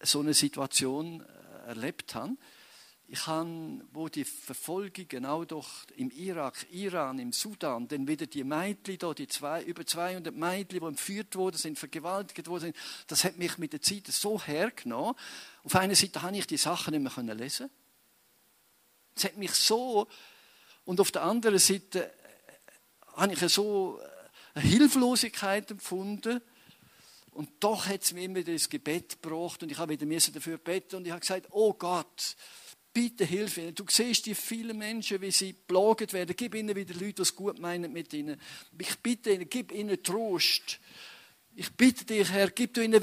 so 0.00 0.20
eine 0.20 0.32
Situation 0.32 1.20
äh, 1.20 1.68
erlebt 1.68 2.14
habe? 2.14 2.38
Ich 3.06 3.26
habe, 3.26 3.84
wo 3.92 4.08
die 4.08 4.24
Verfolgung 4.24 5.06
genau 5.06 5.44
doch 5.44 5.68
im 5.96 6.10
Irak, 6.10 6.66
Iran, 6.70 7.18
im 7.18 7.32
Sudan, 7.32 7.86
dann 7.86 8.08
wieder 8.08 8.26
die 8.26 8.44
Mädchen 8.44 8.96
da, 8.96 9.12
die 9.12 9.28
zwei, 9.28 9.62
über 9.62 9.84
200 9.84 10.34
Mädchen, 10.34 10.80
die 10.80 10.86
entführt 10.86 11.36
worden 11.36 11.58
sind, 11.58 11.78
vergewaltigt 11.78 12.48
worden 12.48 12.72
sind, 12.72 12.76
das 13.08 13.24
hat 13.24 13.36
mich 13.36 13.58
mit 13.58 13.74
der 13.74 13.82
Zeit 13.82 14.06
so 14.06 14.40
hergenommen. 14.40 15.14
Auf 15.64 15.76
einer 15.76 15.94
Seite 15.94 16.22
habe 16.22 16.38
ich 16.38 16.46
die 16.46 16.56
Sachen 16.56 16.98
nicht 16.98 17.14
mehr 17.14 17.34
lesen. 17.34 17.68
Es 19.14 19.24
hat 19.24 19.36
mich 19.36 19.52
so, 19.52 20.08
und 20.86 20.98
auf 20.98 21.12
der 21.12 21.24
anderen 21.24 21.58
Seite 21.58 22.06
äh, 22.06 22.10
habe 23.16 23.34
ich 23.34 23.40
so 23.52 24.00
eine 24.54 24.64
Hilflosigkeit 24.64 25.70
empfunden, 25.70 26.40
und 27.32 27.48
doch 27.60 27.86
hat 27.86 28.02
es 28.02 28.12
mir 28.12 28.24
immer 28.24 28.36
wieder 28.36 28.52
ins 28.52 28.68
Gebet 28.68 29.22
gebracht 29.22 29.62
und 29.62 29.70
ich 29.70 29.78
habe 29.78 29.98
wieder 29.98 30.30
dafür 30.32 30.58
beten 30.58 30.96
und 30.96 31.06
ich 31.06 31.10
habe 31.10 31.20
gesagt, 31.20 31.46
oh 31.50 31.72
Gott, 31.72 32.36
bitte 32.92 33.24
hilf 33.24 33.56
ihnen. 33.58 33.74
Du 33.74 33.84
siehst 33.88 34.26
die 34.26 34.34
vielen 34.34 34.78
Menschen, 34.78 35.20
wie 35.20 35.30
sie 35.30 35.52
plaget 35.52 36.12
werden. 36.12 36.34
Gib 36.36 36.54
ihnen 36.54 36.74
wieder 36.74 36.94
Leute, 36.94 37.14
die 37.14 37.22
es 37.22 37.34
gut 37.34 37.58
meinen 37.58 37.92
mit 37.92 38.12
ihnen. 38.12 38.40
Ich 38.78 38.98
bitte 38.98 39.32
ihnen, 39.32 39.48
gib 39.48 39.72
ihnen 39.72 40.02
Trost. 40.02 40.80
Ich 41.54 41.72
bitte 41.72 42.04
dich, 42.04 42.30
Herr, 42.30 42.50
gib 42.50 42.74
du 42.74 42.82
ihnen, 42.82 43.02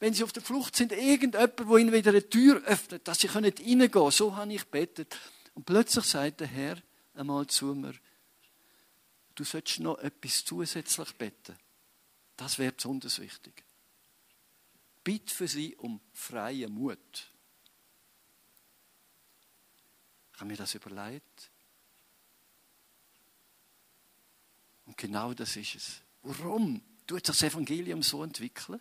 wenn 0.00 0.14
sie 0.14 0.24
auf 0.24 0.32
der 0.32 0.42
Flucht 0.42 0.76
sind, 0.76 0.92
irgendjemand, 0.92 1.66
wo 1.66 1.76
ihnen 1.76 1.92
wieder 1.92 2.10
eine 2.10 2.28
Tür 2.28 2.62
öffnet, 2.64 3.06
dass 3.06 3.20
sie 3.20 3.28
reingehen 3.28 3.90
können. 3.90 4.10
So 4.10 4.34
habe 4.36 4.52
ich 4.52 4.64
betet. 4.64 5.16
Und 5.54 5.66
plötzlich 5.66 6.04
sagt 6.04 6.40
der 6.40 6.46
Herr 6.46 6.76
einmal 7.14 7.46
zu 7.46 7.74
mir, 7.74 7.94
du 9.34 9.44
solltest 9.44 9.80
noch 9.80 9.98
etwas 9.98 10.44
zusätzlich 10.44 11.12
beten. 11.14 11.56
Das 12.36 12.58
wäre 12.58 12.72
besonders 12.72 13.18
wichtig. 13.18 13.64
Bitte 15.04 15.34
für 15.34 15.48
sie 15.48 15.76
um 15.76 16.00
freien 16.12 16.72
Mut. 16.72 17.30
Ich 20.32 20.40
habe 20.40 20.46
mir 20.46 20.56
das 20.56 20.74
überlegt. 20.74 21.50
Und 24.86 24.96
genau 24.96 25.34
das 25.34 25.56
ist 25.56 25.74
es. 25.74 26.00
Warum 26.22 26.82
tut 27.06 27.26
sich 27.26 27.38
das 27.38 27.42
Evangelium 27.42 28.02
so 28.02 28.22
entwickeln? 28.22 28.80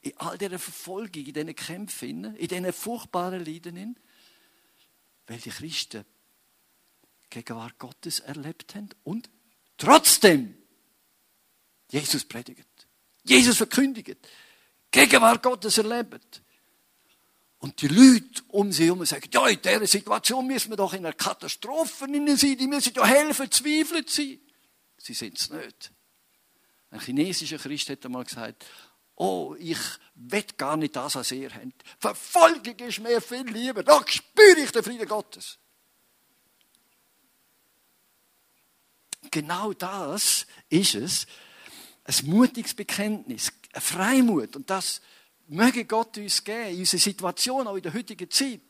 In 0.00 0.16
all 0.18 0.38
dieser 0.38 0.58
Verfolgung, 0.58 1.24
in 1.24 1.32
diesen 1.32 1.54
Kämpfen, 1.54 2.36
in 2.36 2.48
diesen 2.48 2.72
furchtbaren 2.72 3.44
Leiden, 3.44 3.98
weil 5.26 5.38
die 5.38 5.50
Christen 5.50 6.04
Gegenwart 7.30 7.78
Gottes 7.78 8.20
erlebt 8.20 8.74
haben 8.74 8.88
und 9.04 9.28
trotzdem 9.76 10.56
Jesus 11.90 12.24
predigt. 12.24 12.66
Jesus 13.24 13.56
verkündigt. 13.56 14.16
Gegenwart 14.90 15.42
Gottes 15.42 15.78
erlebt. 15.78 16.42
Und 17.58 17.82
die 17.82 17.88
Leute 17.88 18.42
um 18.48 18.70
sie 18.70 18.86
herum 18.86 19.04
sagen, 19.04 19.28
ja, 19.32 19.48
in 19.48 19.60
dieser 19.60 19.86
Situation 19.86 20.46
müssen 20.46 20.70
wir 20.70 20.76
doch 20.76 20.92
in 20.92 21.04
einer 21.04 21.12
Katastrophe 21.12 22.06
sein, 22.06 22.56
die 22.56 22.66
müssen 22.66 22.92
ja 22.94 23.04
helfen, 23.04 23.50
zweifelt 23.50 24.08
sein. 24.08 24.38
Sie 24.96 25.14
sind 25.14 25.38
es 25.38 25.50
nicht. 25.50 25.92
Ein 26.90 27.00
chinesischer 27.00 27.58
Christ 27.58 27.90
hat 27.90 28.04
einmal 28.04 28.24
gesagt, 28.24 28.64
oh, 29.16 29.56
ich 29.58 29.78
will 30.14 30.44
gar 30.56 30.76
nicht 30.76 30.94
das, 30.94 31.16
was 31.16 31.32
ihr 31.32 31.52
habt. 31.52 31.82
Verfolgung 31.98 32.76
ist 32.76 33.00
mir 33.00 33.20
viel 33.20 33.46
lieber. 33.48 33.82
Da 33.82 34.02
spüre 34.06 34.60
ich 34.60 34.70
den 34.70 34.82
Frieden 34.84 35.08
Gottes. 35.08 35.58
Genau 39.30 39.72
das 39.72 40.46
ist 40.70 40.94
es, 40.94 41.26
ein 42.08 42.30
mutiges 42.30 42.74
Bekenntnis, 42.74 43.52
ein 43.72 43.80
Freimut. 43.80 44.56
Und 44.56 44.70
das 44.70 45.00
möge 45.48 45.84
Gott 45.84 46.16
uns 46.16 46.42
geben, 46.42 46.70
in 46.70 46.80
unserer 46.80 47.00
Situation, 47.00 47.66
auch 47.66 47.76
in 47.76 47.82
der 47.82 47.92
heutigen 47.92 48.30
Zeit, 48.30 48.60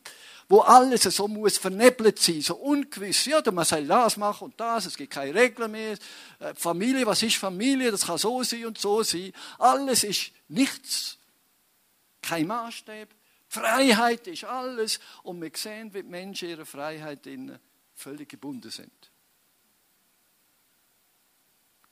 wo 0.49 0.61
alles 0.61 1.03
so 1.03 1.27
muss 1.27 1.57
vernebelt 1.57 2.19
sein, 2.19 2.41
so 2.41 2.55
ungewiss. 2.55 3.25
Ja, 3.25 3.41
man 3.51 3.65
soll 3.65 3.85
das 3.85 4.17
machen 4.17 4.45
und 4.45 4.59
das, 4.59 4.87
es 4.87 4.97
gibt 4.97 5.13
keine 5.13 5.33
Regeln 5.33 5.71
mehr. 5.71 5.97
Äh, 6.39 6.55
Familie, 6.55 7.05
was 7.05 7.21
ist 7.21 7.35
Familie? 7.35 7.91
Das 7.91 8.05
kann 8.05 8.17
so 8.17 8.43
sein 8.43 8.65
und 8.65 8.77
so 8.77 9.03
sein. 9.03 9.31
Alles 9.59 10.03
ist 10.03 10.31
nichts. 10.47 11.17
Kein 12.21 12.47
Maßstab. 12.47 13.09
Freiheit 13.47 14.25
ist 14.27 14.43
alles. 14.43 14.99
Und 15.23 15.41
wir 15.41 15.51
sehen, 15.53 15.93
wie 15.93 16.01
die 16.01 16.09
Menschen 16.09 16.49
ihrer 16.49 16.65
Freiheit 16.65 17.27
völlig 17.93 18.29
gebunden 18.29 18.71
sind. 18.71 19.11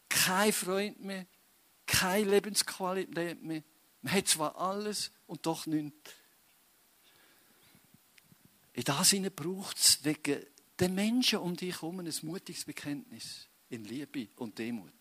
Kein 0.09 0.51
Freund 0.51 1.03
mehr, 1.03 1.25
keine 1.87 2.29
Lebensqualität 2.29 3.41
mehr. 3.41 3.63
Man 4.01 4.13
hat 4.13 4.27
zwar 4.27 4.55
alles 4.57 5.11
und 5.25 5.45
doch 5.45 5.65
nichts. 5.65 6.11
In 8.73 8.83
das 8.83 9.09
Sinne 9.09 9.31
braucht 9.31 9.77
es 9.77 10.03
wegen 10.03 10.45
den 10.79 10.93
Menschen 10.93 11.39
um 11.39 11.55
dich 11.55 11.73
herum 11.73 11.99
ein 11.99 12.13
mutiges 12.21 12.65
Bekenntnis 12.65 13.47
in 13.69 13.83
Liebe 13.83 14.27
und 14.35 14.59
Demut. 14.59 14.93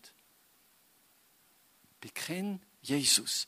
Bekenn 2.01 2.59
Jesus. 2.81 3.47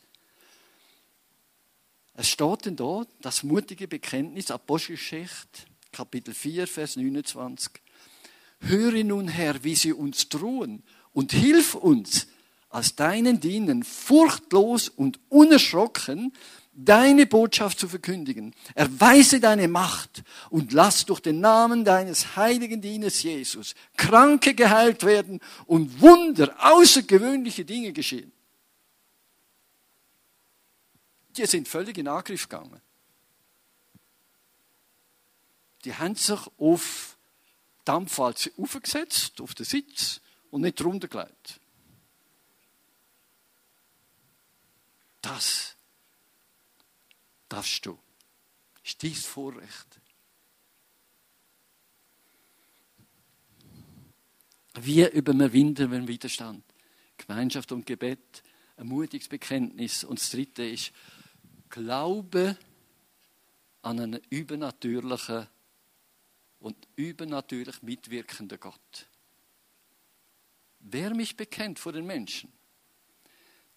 Es 2.14 2.30
steht 2.30 2.66
denn 2.66 2.76
da, 2.76 3.06
das 3.22 3.44
mutige 3.44 3.88
Bekenntnis, 3.88 4.52
Apostelgeschichte, 4.52 5.64
Kapitel 5.92 6.34
4, 6.34 6.68
Vers 6.68 6.96
29. 6.96 7.72
Höre 8.60 9.04
nun, 9.04 9.30
Herr, 9.30 9.64
wie 9.64 9.76
sie 9.76 9.94
uns 9.94 10.30
drohen 10.30 10.84
und 11.14 11.32
hilf 11.32 11.76
uns, 11.76 12.28
als 12.70 12.96
deinen 12.96 13.40
Dienern 13.40 13.84
furchtlos 13.84 14.90
und 14.90 15.20
unerschrocken 15.30 16.34
deine 16.74 17.26
Botschaft 17.26 17.80
zu 17.80 17.90
verkündigen. 17.90 18.56
Erweise 18.74 19.40
deine 19.40 19.68
Macht 19.68 20.24
und 20.50 20.72
lass 20.72 21.06
durch 21.06 21.20
den 21.20 21.42
Namen 21.42 21.84
deines 21.84 22.36
heiligen 22.36 22.82
Dieners 22.82 23.22
Jesus 23.22 23.76
Kranke 23.98 24.54
geheilt 24.54 25.04
werden 25.04 25.42
und 25.66 26.00
Wunder, 26.00 26.56
außergewöhnliche 26.60 27.66
Dinge 27.66 27.92
geschehen. 27.92 28.32
Die 31.36 31.46
sind 31.46 31.68
völlig 31.68 31.98
in 31.98 32.08
Angriff 32.08 32.48
gegangen. 32.48 32.82
Die 35.86 35.94
haben 35.94 36.16
sich 36.16 36.40
auf 36.58 37.18
Dampfwalze 37.86 38.52
aufgesetzt, 38.58 39.40
auf 39.42 39.56
den 39.56 39.66
Sitz 39.66 40.22
und 40.52 40.62
nicht 40.62 40.80
drunter 40.80 41.08
gelegt. 41.08 41.60
Das 45.22 45.76
darfst 47.48 47.86
du. 47.86 48.00
Das 48.74 48.94
ist 48.94 49.04
dein 49.04 49.14
Vorrecht. 49.14 50.00
Wie 54.76 55.06
überwinden 55.10 55.92
wir 55.92 56.08
Widerstand? 56.08 56.64
Gemeinschaft 57.18 57.72
und 57.72 57.86
Gebet, 57.86 58.44
ein 58.78 58.88
mutiges 58.88 59.28
Bekenntnis. 59.28 60.04
Und 60.04 60.20
das 60.20 60.30
dritte 60.30 60.64
ist 60.64 60.92
Glaube 61.70 62.58
an 63.82 64.00
einen 64.00 64.22
übernatürlichen 64.30 65.48
und 66.60 66.88
übernatürlich 66.96 67.82
mitwirkenden 67.82 68.60
Gott. 68.60 69.08
Wer 70.80 71.14
mich 71.14 71.36
bekennt 71.36 71.78
vor 71.80 71.92
den 71.92 72.06
Menschen, 72.06 72.52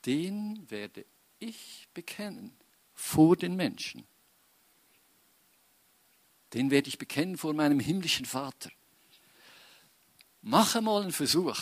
den 0.06 0.70
werde 0.70 1.04
ich 1.42 1.88
bekennen 1.92 2.56
vor 2.94 3.36
den 3.36 3.56
Menschen. 3.56 4.04
Den 6.54 6.70
werde 6.70 6.88
ich 6.88 6.98
bekennen 6.98 7.36
vor 7.36 7.54
meinem 7.54 7.80
himmlischen 7.80 8.26
Vater. 8.26 8.70
Mache 10.42 10.80
mal 10.80 11.02
einen 11.02 11.12
Versuch, 11.12 11.58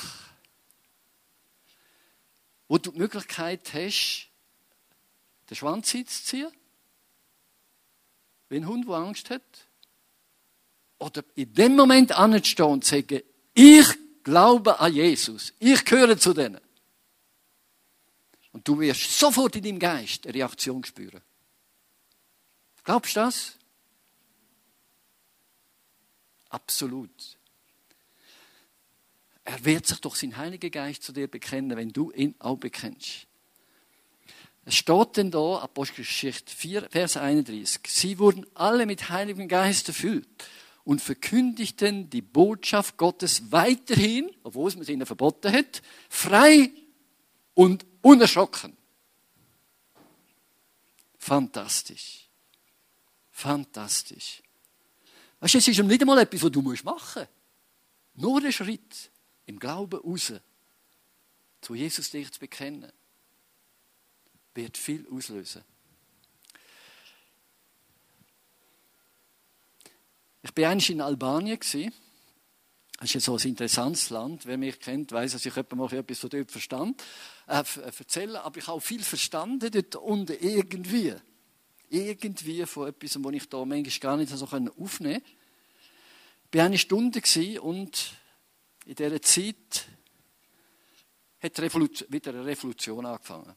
wo 2.69 2.79
du 2.79 2.90
die 2.93 2.99
Möglichkeit 2.99 3.73
hast, 3.73 4.29
den 5.49 5.57
Schwanz 5.57 5.90
hinzuziehen, 5.90 6.53
wie 8.49 8.57
ein 8.57 8.66
Hund, 8.66 8.87
der 8.87 8.95
Angst 8.97 9.31
hat. 9.31 9.69
Oder 10.99 11.25
in 11.35 11.55
dem 11.55 11.77
Moment 11.77 12.12
anzustehen 12.12 12.69
und 12.69 12.85
zu 12.85 12.97
sagen, 12.97 13.23
ich 13.55 13.87
glaube 14.23 14.79
an 14.79 14.93
Jesus, 14.93 15.55
ich 15.59 15.85
gehöre 15.85 16.19
zu 16.19 16.35
denen. 16.35 16.61
Und 18.52 18.66
du 18.66 18.80
wirst 18.80 19.18
sofort 19.18 19.56
in 19.56 19.62
deinem 19.62 19.78
Geist 19.78 20.26
eine 20.26 20.34
Reaktion 20.34 20.84
spüren. 20.84 21.20
Glaubst 22.84 23.16
du 23.16 23.20
das? 23.20 23.54
Absolut. 26.48 27.38
Er 29.44 29.64
wird 29.64 29.86
sich 29.86 30.00
durch 30.00 30.16
seinen 30.16 30.36
Heiligen 30.36 30.70
Geist 30.70 31.02
zu 31.02 31.12
dir 31.12 31.28
bekennen, 31.28 31.76
wenn 31.76 31.92
du 31.92 32.10
ihn 32.12 32.34
auch 32.38 32.56
bekennst. 32.56 33.26
Es 34.64 34.74
steht 34.74 35.16
denn 35.16 35.30
da, 35.30 35.58
Apostelgeschichte 35.58 36.54
4, 36.54 36.88
Vers 36.90 37.16
31. 37.16 37.80
Sie 37.86 38.18
wurden 38.18 38.46
alle 38.54 38.86
mit 38.86 39.08
Heiligem 39.08 39.48
Geist 39.48 39.88
erfüllt 39.88 40.28
und 40.84 41.00
verkündigten 41.00 42.10
die 42.10 42.22
Botschaft 42.22 42.96
Gottes 42.96 43.50
weiterhin, 43.50 44.30
obwohl 44.42 44.70
es 44.70 44.88
ihnen 44.88 45.06
verboten 45.06 45.52
hat, 45.52 45.82
frei 46.08 46.70
und 47.54 47.86
unerschrocken. 48.02 48.76
Fantastisch. 51.18 52.28
Fantastisch. 53.30 54.42
Weißt 55.40 55.54
du, 55.54 55.58
es 55.58 55.68
ist 55.68 55.82
nicht 55.82 56.00
einmal 56.00 56.18
etwas, 56.18 56.42
was 56.42 56.52
du 56.52 56.62
machen 56.62 56.84
musst. 56.84 57.28
Nur 58.14 58.40
der 58.40 58.52
Schritt 58.52 59.10
im 59.46 59.58
Glauben 59.58 60.00
raus, 60.00 60.32
zu 61.60 61.74
Jesus 61.74 62.10
dich 62.10 62.30
zu 62.32 62.40
bekennen, 62.40 62.92
wird 64.54 64.76
viel 64.76 65.06
auslösen. 65.10 65.64
Ich 70.42 70.56
war 70.56 70.70
einst 70.70 70.90
in 70.90 71.00
Albanien. 71.00 71.58
Das 73.00 73.14
ist 73.14 73.24
so 73.24 73.34
ein 73.34 73.48
interessantes 73.48 74.10
Land. 74.10 74.44
Wer 74.44 74.58
mich 74.58 74.78
kennt, 74.78 75.10
weiß, 75.10 75.32
dass 75.32 75.46
ich 75.46 75.56
mal 75.74 75.90
etwas 75.90 76.18
von 76.18 76.28
dort 76.28 76.50
verstand, 76.50 77.02
äh, 77.48 77.60
äh, 77.60 77.92
erzählen. 77.98 78.36
Aber 78.36 78.58
ich 78.58 78.66
habe 78.66 78.80
viel 78.82 79.02
verstanden 79.02 79.70
dort 79.70 79.96
unten 79.96 80.36
irgendwie. 80.38 81.14
Irgendwie 81.88 82.66
von 82.66 82.88
etwas, 82.88 83.16
was 83.24 83.32
ich 83.32 83.48
da 83.48 83.64
manchmal 83.64 83.98
gar 84.00 84.16
nicht 84.18 84.30
so 84.30 84.44
aufnehmen 84.44 84.68
konnte. 84.76 85.22
Ich 86.52 86.58
war 86.58 86.66
eine 86.66 86.76
Stunde 86.76 87.22
und 87.62 88.12
in 88.84 88.94
dieser 88.94 89.22
Zeit 89.22 89.86
hat 91.42 91.58
wieder 91.58 92.34
eine 92.34 92.44
Revolution 92.44 93.06
angefangen. 93.06 93.56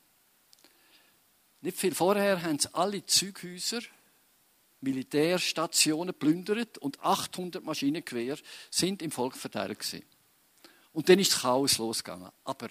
Nicht 1.60 1.78
viel 1.78 1.94
vorher 1.94 2.42
haben 2.42 2.60
alle 2.72 3.06
Zeughäuser 3.06 3.82
Militärstationen 4.84 6.14
plündert 6.14 6.78
und 6.78 7.00
800 7.00 7.64
Maschinengewehr 7.64 8.38
sind 8.70 9.02
im 9.02 9.12
Volk 9.12 9.36
verteilt 9.36 9.80
gewesen. 9.80 10.04
Und 10.92 11.10
dann 11.10 11.20
ist 11.20 11.34
das 11.34 11.42
Chaos 11.42 11.78
losgegangen. 11.78 12.30
Aber 12.44 12.70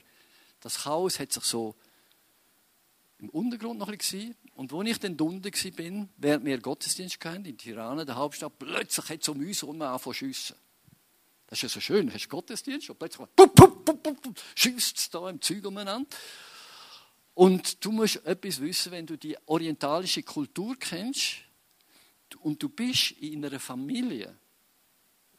das 0.60 0.82
Chaos 0.82 1.18
hat 1.18 1.32
sich 1.32 1.44
so 1.44 1.74
im 3.18 3.28
Untergrund 3.30 3.78
noch 3.78 3.88
ein 3.88 3.98
bisschen 3.98 4.36
und 4.54 4.72
wo 4.72 4.82
ich 4.82 4.98
dann 4.98 5.18
unten 5.18 5.50
bin, 5.74 6.08
während 6.16 6.44
wir 6.44 6.58
Gottesdienst 6.58 7.24
hatten, 7.24 7.44
in 7.44 7.56
Tirana, 7.56 8.04
der 8.04 8.16
Hauptstadt, 8.16 8.58
plötzlich 8.58 9.08
hat 9.08 9.22
es 9.22 9.28
um 9.28 9.38
uns 9.40 9.58
zu 9.58 10.12
schiessen. 10.12 10.56
Das 11.46 11.58
ist 11.58 11.62
ja 11.62 11.68
so 11.68 11.80
schön, 11.80 12.06
du 12.06 12.14
hast 12.14 12.28
Gottesdienst 12.28 12.90
und 12.90 12.98
plötzlich 12.98 13.28
schießt 14.54 14.98
es 14.98 15.10
da 15.10 15.28
im 15.30 15.40
Zeug 15.40 15.64
umeinander. 15.64 16.08
Und 17.34 17.84
du 17.84 17.92
musst 17.92 18.24
etwas 18.26 18.60
wissen, 18.60 18.92
wenn 18.92 19.06
du 19.06 19.16
die 19.16 19.36
orientalische 19.46 20.22
Kultur 20.22 20.76
kennst, 20.78 21.36
und 22.36 22.62
du 22.62 22.68
bist 22.68 23.12
in 23.12 23.44
einer 23.44 23.60
Familie, 23.60 24.36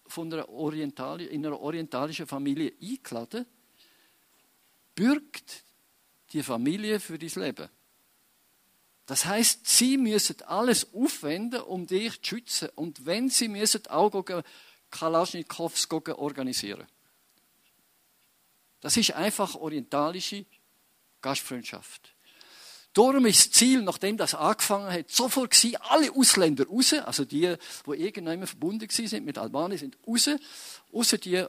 von 0.05 0.31
einer 0.31 0.49
Orientali 0.49 1.25
in 1.25 1.45
einer 1.45 1.59
orientalischen 1.59 2.27
Familie 2.27 2.73
eingeladen, 2.81 3.45
bürgt 4.95 5.63
die 6.31 6.43
Familie 6.43 6.99
für 6.99 7.17
dein 7.17 7.43
Leben. 7.43 7.69
Das 9.05 9.25
heißt, 9.25 9.67
sie 9.67 9.97
müssen 9.97 10.41
alles 10.43 10.93
aufwenden, 10.93 11.61
um 11.61 11.85
dich 11.85 12.21
zu 12.21 12.29
schützen. 12.29 12.69
Und 12.75 13.05
wenn 13.05 13.29
sie 13.29 13.47
müssen 13.47 13.85
auch 13.87 14.23
Kalaschnikows 14.89 15.89
organisieren. 15.91 16.87
Das 18.79 18.97
ist 18.97 19.11
einfach 19.11 19.55
orientalische 19.55 20.45
Gastfreundschaft. 21.21 22.12
Darum 22.93 23.25
ist 23.25 23.39
das 23.39 23.51
Ziel, 23.51 23.81
nachdem 23.81 24.17
das 24.17 24.35
angefangen 24.35 24.91
hat, 24.91 25.09
sofort 25.09 25.51
gewesen, 25.51 25.77
alle 25.81 26.11
Ausländer 26.11 26.67
raus, 26.67 26.93
also 26.93 27.25
die, 27.25 27.55
die 27.85 27.91
irgendwann 27.91 28.45
verbunden 28.45 28.87
sind 28.89 29.25
mit 29.25 29.37
Albanien, 29.39 29.79
sind 29.79 29.97
raus, 30.07 30.29
außer 30.91 31.17
die 31.17 31.43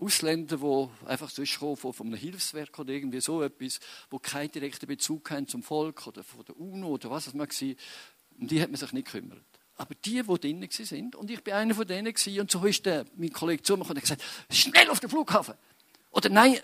Ausländer, 0.00 0.56
die 0.56 1.06
einfach 1.06 1.30
sonst 1.30 1.58
kommen, 1.58 1.76
von, 1.76 1.94
einem 2.00 2.14
Hilfswerk 2.14 2.76
oder 2.78 2.92
irgendwie 2.92 3.20
so 3.20 3.42
etwas, 3.42 3.78
die 4.12 4.18
keinen 4.20 4.50
direkten 4.50 4.86
Bezug 4.86 5.30
haben 5.30 5.46
zum 5.46 5.62
Volk 5.62 6.06
oder 6.08 6.24
von 6.24 6.44
der 6.44 6.58
UNO 6.58 6.88
oder 6.88 7.10
was 7.10 7.28
es 7.28 7.34
mag 7.34 7.52
sein, 7.52 7.76
um 8.38 8.48
die 8.48 8.60
hat 8.60 8.70
man 8.70 8.78
sich 8.78 8.92
nicht 8.92 9.12
gekümmert. 9.12 9.44
Aber 9.76 9.94
die, 10.04 10.22
die 10.22 10.40
drinnen 10.40 10.68
sind, 10.70 11.14
und 11.14 11.30
ich 11.30 11.42
bin 11.42 11.54
einer 11.54 11.74
von 11.74 11.86
denen 11.86 12.12
gewesen, 12.12 12.40
und 12.40 12.50
so 12.50 12.64
ist 12.64 12.84
der, 12.84 13.04
mein 13.16 13.32
Kollege 13.32 13.62
zu 13.62 13.76
mir 13.76 13.82
und 13.82 13.90
hat 13.90 14.00
gesagt, 14.00 14.24
schnell 14.50 14.90
auf 14.90 14.98
den 14.98 15.08
Flughafen. 15.08 15.54
Oder 16.10 16.30
nein, 16.30 16.58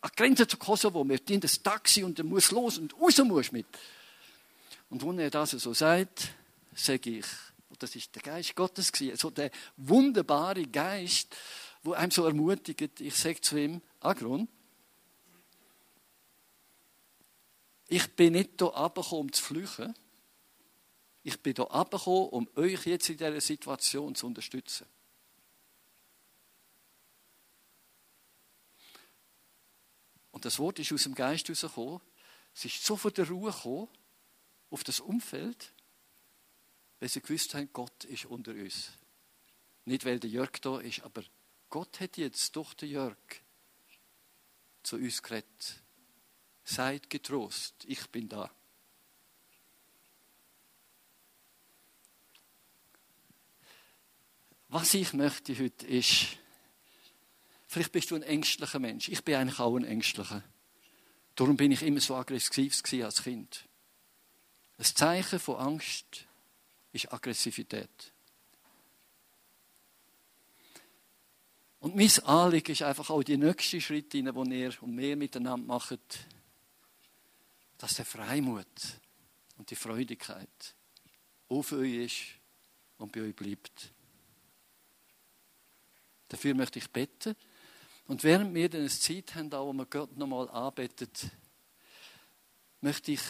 an 0.00 0.10
die 0.12 0.16
Grenze 0.16 0.46
zu 0.46 0.56
Kosovo, 0.56 1.04
wir 1.08 1.20
in 1.28 1.40
das 1.40 1.62
Taxi 1.62 2.04
und 2.04 2.18
er 2.18 2.24
muss 2.24 2.50
los 2.50 2.78
und 2.78 2.94
raus 3.00 3.18
muss 3.18 3.52
mit. 3.52 3.66
Und 4.90 5.04
wenn 5.04 5.18
er 5.18 5.30
das 5.30 5.50
so 5.50 5.74
sagt, 5.74 6.32
sage 6.74 7.18
ich, 7.18 7.26
und 7.68 7.82
das 7.82 7.94
ist 7.96 8.14
der 8.14 8.22
Geist 8.22 8.54
Gottes 8.54 8.92
gewesen, 8.92 9.16
so 9.16 9.30
der 9.30 9.50
wunderbare 9.76 10.66
Geist, 10.66 11.36
wo 11.82 11.92
einem 11.92 12.10
so 12.10 12.24
ermutigt, 12.24 13.00
ich 13.00 13.14
sage 13.14 13.40
zu 13.40 13.56
ihm, 13.56 13.82
Agron, 14.00 14.48
ich 17.88 18.06
bin 18.14 18.34
nicht 18.34 18.50
hier 18.58 18.68
runtergekommen, 18.68 19.26
um 19.26 19.32
zu 19.32 19.42
flüchen. 19.42 19.94
Ich 21.22 21.40
bin 21.42 21.54
hier 21.56 21.70
abgekommen, 21.70 22.28
um 22.28 22.48
euch 22.54 22.86
jetzt 22.86 23.08
in 23.08 23.16
dieser 23.16 23.40
Situation 23.40 24.14
zu 24.14 24.26
unterstützen. 24.26 24.86
Und 30.38 30.44
das 30.44 30.60
Wort 30.60 30.78
ist 30.78 30.92
aus 30.92 31.02
dem 31.02 31.16
Geist 31.16 31.48
herausgekommen. 31.48 32.00
Es 32.54 32.64
ist 32.64 32.84
so 32.84 32.96
von 32.96 33.12
der 33.12 33.26
Ruhe 33.28 33.50
gekommen, 33.50 33.88
auf 34.70 34.84
das 34.84 35.00
Umfeld, 35.00 35.72
weil 37.00 37.08
sie 37.08 37.20
gewusst 37.20 37.54
haben, 37.54 37.68
Gott 37.72 38.04
ist 38.04 38.26
unter 38.26 38.52
uns. 38.52 38.92
Nicht, 39.84 40.04
weil 40.04 40.20
der 40.20 40.30
Jörg 40.30 40.52
da 40.60 40.78
ist, 40.78 41.02
aber 41.02 41.24
Gott 41.70 41.98
hat 41.98 42.18
jetzt 42.18 42.54
durch 42.54 42.72
den 42.74 42.90
Jörg 42.90 43.18
zu 44.84 44.94
uns 44.94 45.20
geredet. 45.24 45.82
Seid 46.62 47.10
getrost, 47.10 47.74
ich 47.88 48.06
bin 48.06 48.28
da. 48.28 48.48
Was 54.68 54.94
ich 54.94 55.14
möchte 55.14 55.58
heute 55.58 55.84
ist, 55.88 56.38
vielleicht 57.68 57.92
bist 57.92 58.10
du 58.10 58.16
ein 58.16 58.22
ängstlicher 58.22 58.80
Mensch. 58.80 59.08
Ich 59.08 59.22
bin 59.22 59.36
eigentlich 59.36 59.60
auch 59.60 59.76
ein 59.76 59.84
ängstlicher. 59.84 60.42
Darum 61.36 61.56
bin 61.56 61.70
ich 61.70 61.82
immer 61.82 62.00
so 62.00 62.16
aggressiv 62.16 62.82
als 63.04 63.22
Kind. 63.22 63.68
Ein 64.76 64.84
Zeichen 64.84 65.38
von 65.38 65.56
Angst 65.56 66.26
ist 66.92 67.12
Aggressivität. 67.12 68.12
Und 71.80 71.94
mein 71.94 72.10
Anliegen 72.24 72.72
ist 72.72 72.82
einfach 72.82 73.10
auch 73.10 73.22
die 73.22 73.36
nächsten 73.36 73.80
Schritte, 73.80 74.20
die 74.20 74.24
ihr 74.24 74.82
und 74.82 74.98
wir 74.98 75.16
miteinander 75.16 75.64
machen, 75.64 76.00
dass 77.76 77.94
der 77.94 78.04
Freimut 78.04 78.66
und 79.56 79.70
die 79.70 79.76
Freudigkeit 79.76 80.74
auf 81.48 81.72
euch 81.72 81.94
ist 81.94 82.16
und 82.98 83.12
bei 83.12 83.22
euch 83.22 83.36
bleibt. 83.36 83.92
Dafür 86.28 86.54
möchte 86.54 86.78
ich 86.78 86.90
beten. 86.90 87.36
Und 88.08 88.24
während 88.24 88.54
wir 88.54 88.70
dann 88.70 88.80
eine 88.80 88.90
Zeit 88.90 89.34
haben, 89.34 89.52
wo 89.52 89.72
wir 89.72 89.84
Gott 89.84 90.16
nochmal 90.16 90.48
anbetet, 90.48 91.26
möchte 92.80 93.12
ich 93.12 93.20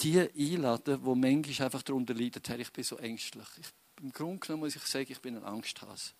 die 0.00 0.18
einladen, 0.18 1.00
die 1.00 1.14
manchmal 1.14 1.66
einfach 1.66 1.82
darunter 1.82 2.14
leiden, 2.14 2.42
Herr, 2.44 2.58
ich 2.58 2.72
bin 2.72 2.82
so 2.82 2.98
ängstlich. 2.98 3.46
Ich, 3.60 4.02
Im 4.02 4.12
Grunde 4.12 4.40
genommen 4.40 4.64
muss 4.64 4.74
ich 4.74 4.82
sagen, 4.82 5.06
ich 5.08 5.20
bin 5.20 5.36
ein 5.36 5.44
Angsthase. 5.44 6.10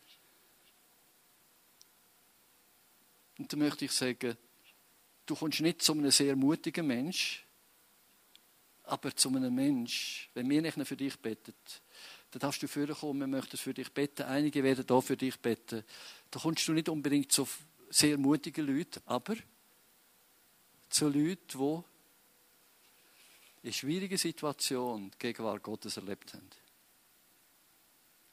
Und 3.37 3.53
dann 3.53 3.59
möchte 3.59 3.85
ich 3.85 3.93
sagen, 3.93 4.37
du 5.27 5.35
kommst 5.35 5.61
nicht 5.61 5.83
zu 5.83 5.93
einem 5.93 6.13
sehr 6.13 6.37
mutigen 6.37 6.87
Mensch, 6.87 7.45
aber 8.85 9.15
zu 9.17 9.29
einem 9.29 9.53
Mensch, 9.53 10.31
wenn 10.35 10.49
wir 10.49 10.63
nicht 10.63 10.79
für 10.87 10.97
dich 10.97 11.19
beten, 11.19 11.55
dann 12.33 12.41
darfst 12.41 12.63
du 12.63 12.67
vorkommen, 12.67 13.21
wir 13.21 13.27
möchten 13.27 13.59
für 13.59 13.75
dich 13.75 13.93
beten, 13.93 14.23
einige 14.23 14.65
werden 14.65 14.87
da 14.87 15.03
für 15.03 15.19
dich 15.19 15.39
beten. 15.39 15.85
Da 16.31 16.41
kommst 16.41 16.67
du 16.67 16.73
nicht 16.73 16.89
unbedingt 16.89 17.31
zu 17.31 17.47
sehr 17.91 18.17
mutigen 18.17 18.67
Leuten, 18.67 19.03
aber 19.05 19.37
zu 20.89 21.09
Leuten, 21.09 21.85
die 23.63 23.67
in 23.67 23.73
schwierigen 23.75 24.17
Situationen 24.17 25.11
die 25.11 25.19
Gegenwart 25.19 25.63
Gottes 25.63 25.99
erlebt 25.99 26.33
haben. 26.33 26.49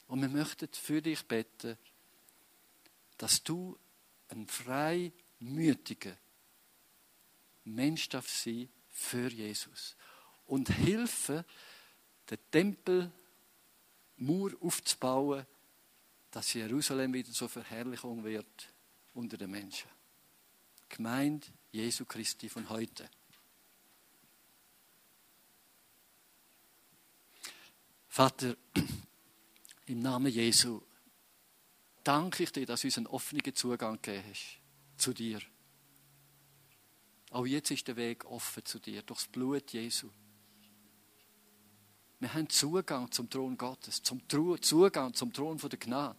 Und 0.07 0.21
wir 0.21 0.29
möchten 0.29 0.69
für 0.71 1.01
dich 1.01 1.21
beten, 1.25 1.77
dass 3.17 3.43
du 3.43 3.77
ein 4.29 4.47
freimütiger 4.47 6.15
Mensch 7.65 8.07
darf 8.07 8.29
sein 8.29 8.69
für 8.87 9.27
Jesus 9.27 9.97
und 10.45 10.69
helfen, 10.69 11.43
den 12.29 12.39
Tempelmauer 14.19 14.51
aufzubauen, 14.61 15.45
dass 16.31 16.53
Jerusalem 16.53 17.13
wieder 17.13 17.31
zur 17.31 17.49
Verherrlichung 17.49 18.23
wird 18.23 18.73
unter 19.13 19.37
den 19.37 19.49
Menschen. 19.49 19.89
Gemeint 20.89 21.51
Jesu 21.71 22.05
Christi 22.05 22.49
von 22.49 22.69
heute. 22.69 23.09
Vater, 28.07 28.55
im 29.85 30.01
Namen 30.01 30.31
Jesu 30.31 30.81
danke 32.03 32.43
ich 32.43 32.51
dir, 32.51 32.65
dass 32.65 32.81
du 32.81 32.87
uns 32.87 32.97
einen 32.97 33.07
offenen 33.07 33.55
Zugang 33.55 34.01
gegeben 34.01 34.23
hast 34.29 34.59
zu 34.97 35.13
dir. 35.13 35.39
Auch 37.31 37.45
jetzt 37.45 37.71
ist 37.71 37.87
der 37.87 37.95
Weg 37.95 38.25
offen 38.25 38.65
zu 38.65 38.79
dir, 38.79 39.03
durchs 39.03 39.27
Blut 39.27 39.71
Jesu. 39.71 40.09
Wir 42.19 42.33
haben 42.33 42.49
Zugang 42.49 43.09
zum 43.11 43.29
Thron 43.29 43.57
Gottes, 43.57 44.03
zum 44.03 44.21
Zugang 44.61 45.13
zum 45.13 45.31
Thron 45.31 45.57
der 45.57 45.79
Gnade. 45.79 46.17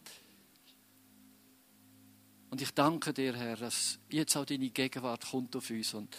Und 2.49 2.63
ich 2.63 2.73
danke 2.73 3.13
dir, 3.13 3.37
Herr, 3.37 3.57
dass 3.57 3.99
jetzt 4.09 4.35
auch 4.37 4.47
deine 4.47 4.71
Gegenwart 4.71 5.31
kommt 5.31 5.55
auf 5.55 5.69
uns 5.71 5.95
und 5.95 6.17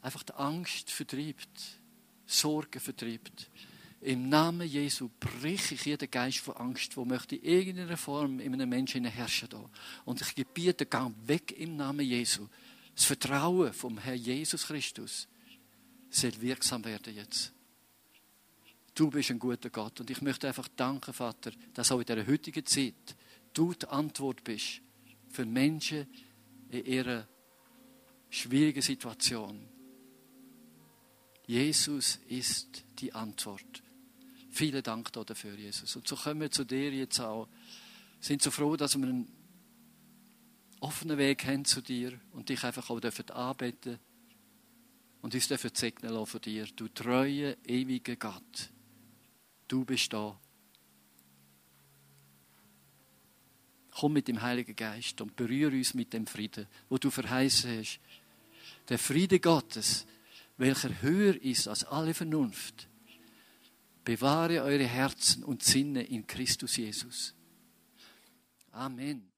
einfach 0.00 0.22
die 0.22 0.34
Angst 0.34 0.90
vertreibt, 0.90 1.80
Sorgen 2.24 2.80
vertreibt. 2.80 3.50
Im 4.00 4.28
Namen 4.28 4.68
Jesu 4.68 5.10
brich 5.18 5.72
ich 5.72 5.84
jeden 5.86 6.10
Geist 6.10 6.38
von 6.38 6.56
Angst, 6.56 6.96
wo 6.96 7.04
möchte 7.04 7.34
in 7.34 7.44
irgendeiner 7.44 7.96
Form 7.96 8.38
in 8.38 8.54
einem 8.54 8.68
Menschen 8.68 9.04
herrschen 9.04 9.48
da. 9.48 9.68
Und 10.04 10.20
ich 10.20 10.34
gebiete, 10.34 10.86
gang 10.86 11.14
weg 11.26 11.52
im 11.58 11.76
Namen 11.76 12.06
Jesu. 12.06 12.46
Das 12.94 13.04
Vertrauen 13.04 13.72
vom 13.72 13.98
Herrn 13.98 14.18
Jesus 14.18 14.66
Christus 14.66 15.26
soll 16.10 16.40
wirksam 16.40 16.84
werden 16.84 17.14
jetzt. 17.14 17.55
Du 18.96 19.10
bist 19.10 19.30
ein 19.30 19.38
guter 19.38 19.68
Gott 19.68 20.00
und 20.00 20.10
ich 20.10 20.22
möchte 20.22 20.48
einfach 20.48 20.68
danken, 20.68 21.12
Vater, 21.12 21.52
dass 21.74 21.92
auch 21.92 22.00
in 22.00 22.06
dieser 22.06 22.26
heutigen 22.26 22.64
Zeit 22.64 23.14
du 23.52 23.74
die 23.74 23.86
Antwort 23.88 24.42
bist 24.42 24.80
für 25.28 25.44
Menschen 25.44 26.06
in 26.70 26.86
ihrer 26.86 27.28
schwierigen 28.30 28.80
Situation. 28.80 29.68
Jesus 31.46 32.20
ist 32.28 32.84
die 32.98 33.12
Antwort. 33.12 33.82
Vielen 34.50 34.82
Dank 34.82 35.12
dafür, 35.12 35.54
Jesus. 35.54 35.94
Und 35.94 36.08
so 36.08 36.16
kommen 36.16 36.40
wir 36.40 36.50
zu 36.50 36.64
dir 36.64 36.90
jetzt 36.90 37.20
auch. 37.20 37.48
Sind 38.18 38.40
so 38.40 38.50
froh, 38.50 38.76
dass 38.76 38.96
wir 38.96 39.06
einen 39.06 39.30
offenen 40.80 41.18
Weg 41.18 41.44
haben 41.44 41.66
zu 41.66 41.82
dir 41.82 42.18
und 42.32 42.48
dich 42.48 42.64
einfach 42.64 42.88
auch 42.88 43.00
dürfen 43.00 43.28
anbeten 43.28 43.98
und 45.20 45.34
uns 45.34 45.48
dürfen 45.48 45.70
segnen 45.74 46.14
lassen 46.14 46.26
von 46.26 46.40
dir. 46.40 46.64
Du 46.74 46.88
treue, 46.88 47.58
ewige 47.66 48.16
Gott. 48.16 48.70
Du 49.68 49.84
bist 49.84 50.12
da. 50.12 50.38
Komm 53.90 54.12
mit 54.12 54.28
dem 54.28 54.42
Heiligen 54.42 54.76
Geist 54.76 55.20
und 55.20 55.36
berühre 55.36 55.74
uns 55.74 55.94
mit 55.94 56.12
dem 56.12 56.26
Frieden, 56.26 56.66
wo 56.88 56.98
du 56.98 57.10
verheißen 57.10 57.78
hast. 57.78 57.98
Der 58.88 58.98
Friede 58.98 59.40
Gottes, 59.40 60.06
welcher 60.58 61.02
höher 61.02 61.40
ist 61.42 61.66
als 61.66 61.84
alle 61.84 62.12
Vernunft, 62.12 62.88
bewahre 64.04 64.62
eure 64.62 64.86
Herzen 64.86 65.42
und 65.44 65.62
Sinne 65.62 66.02
in 66.02 66.26
Christus 66.26 66.76
Jesus. 66.76 67.34
Amen. 68.70 69.35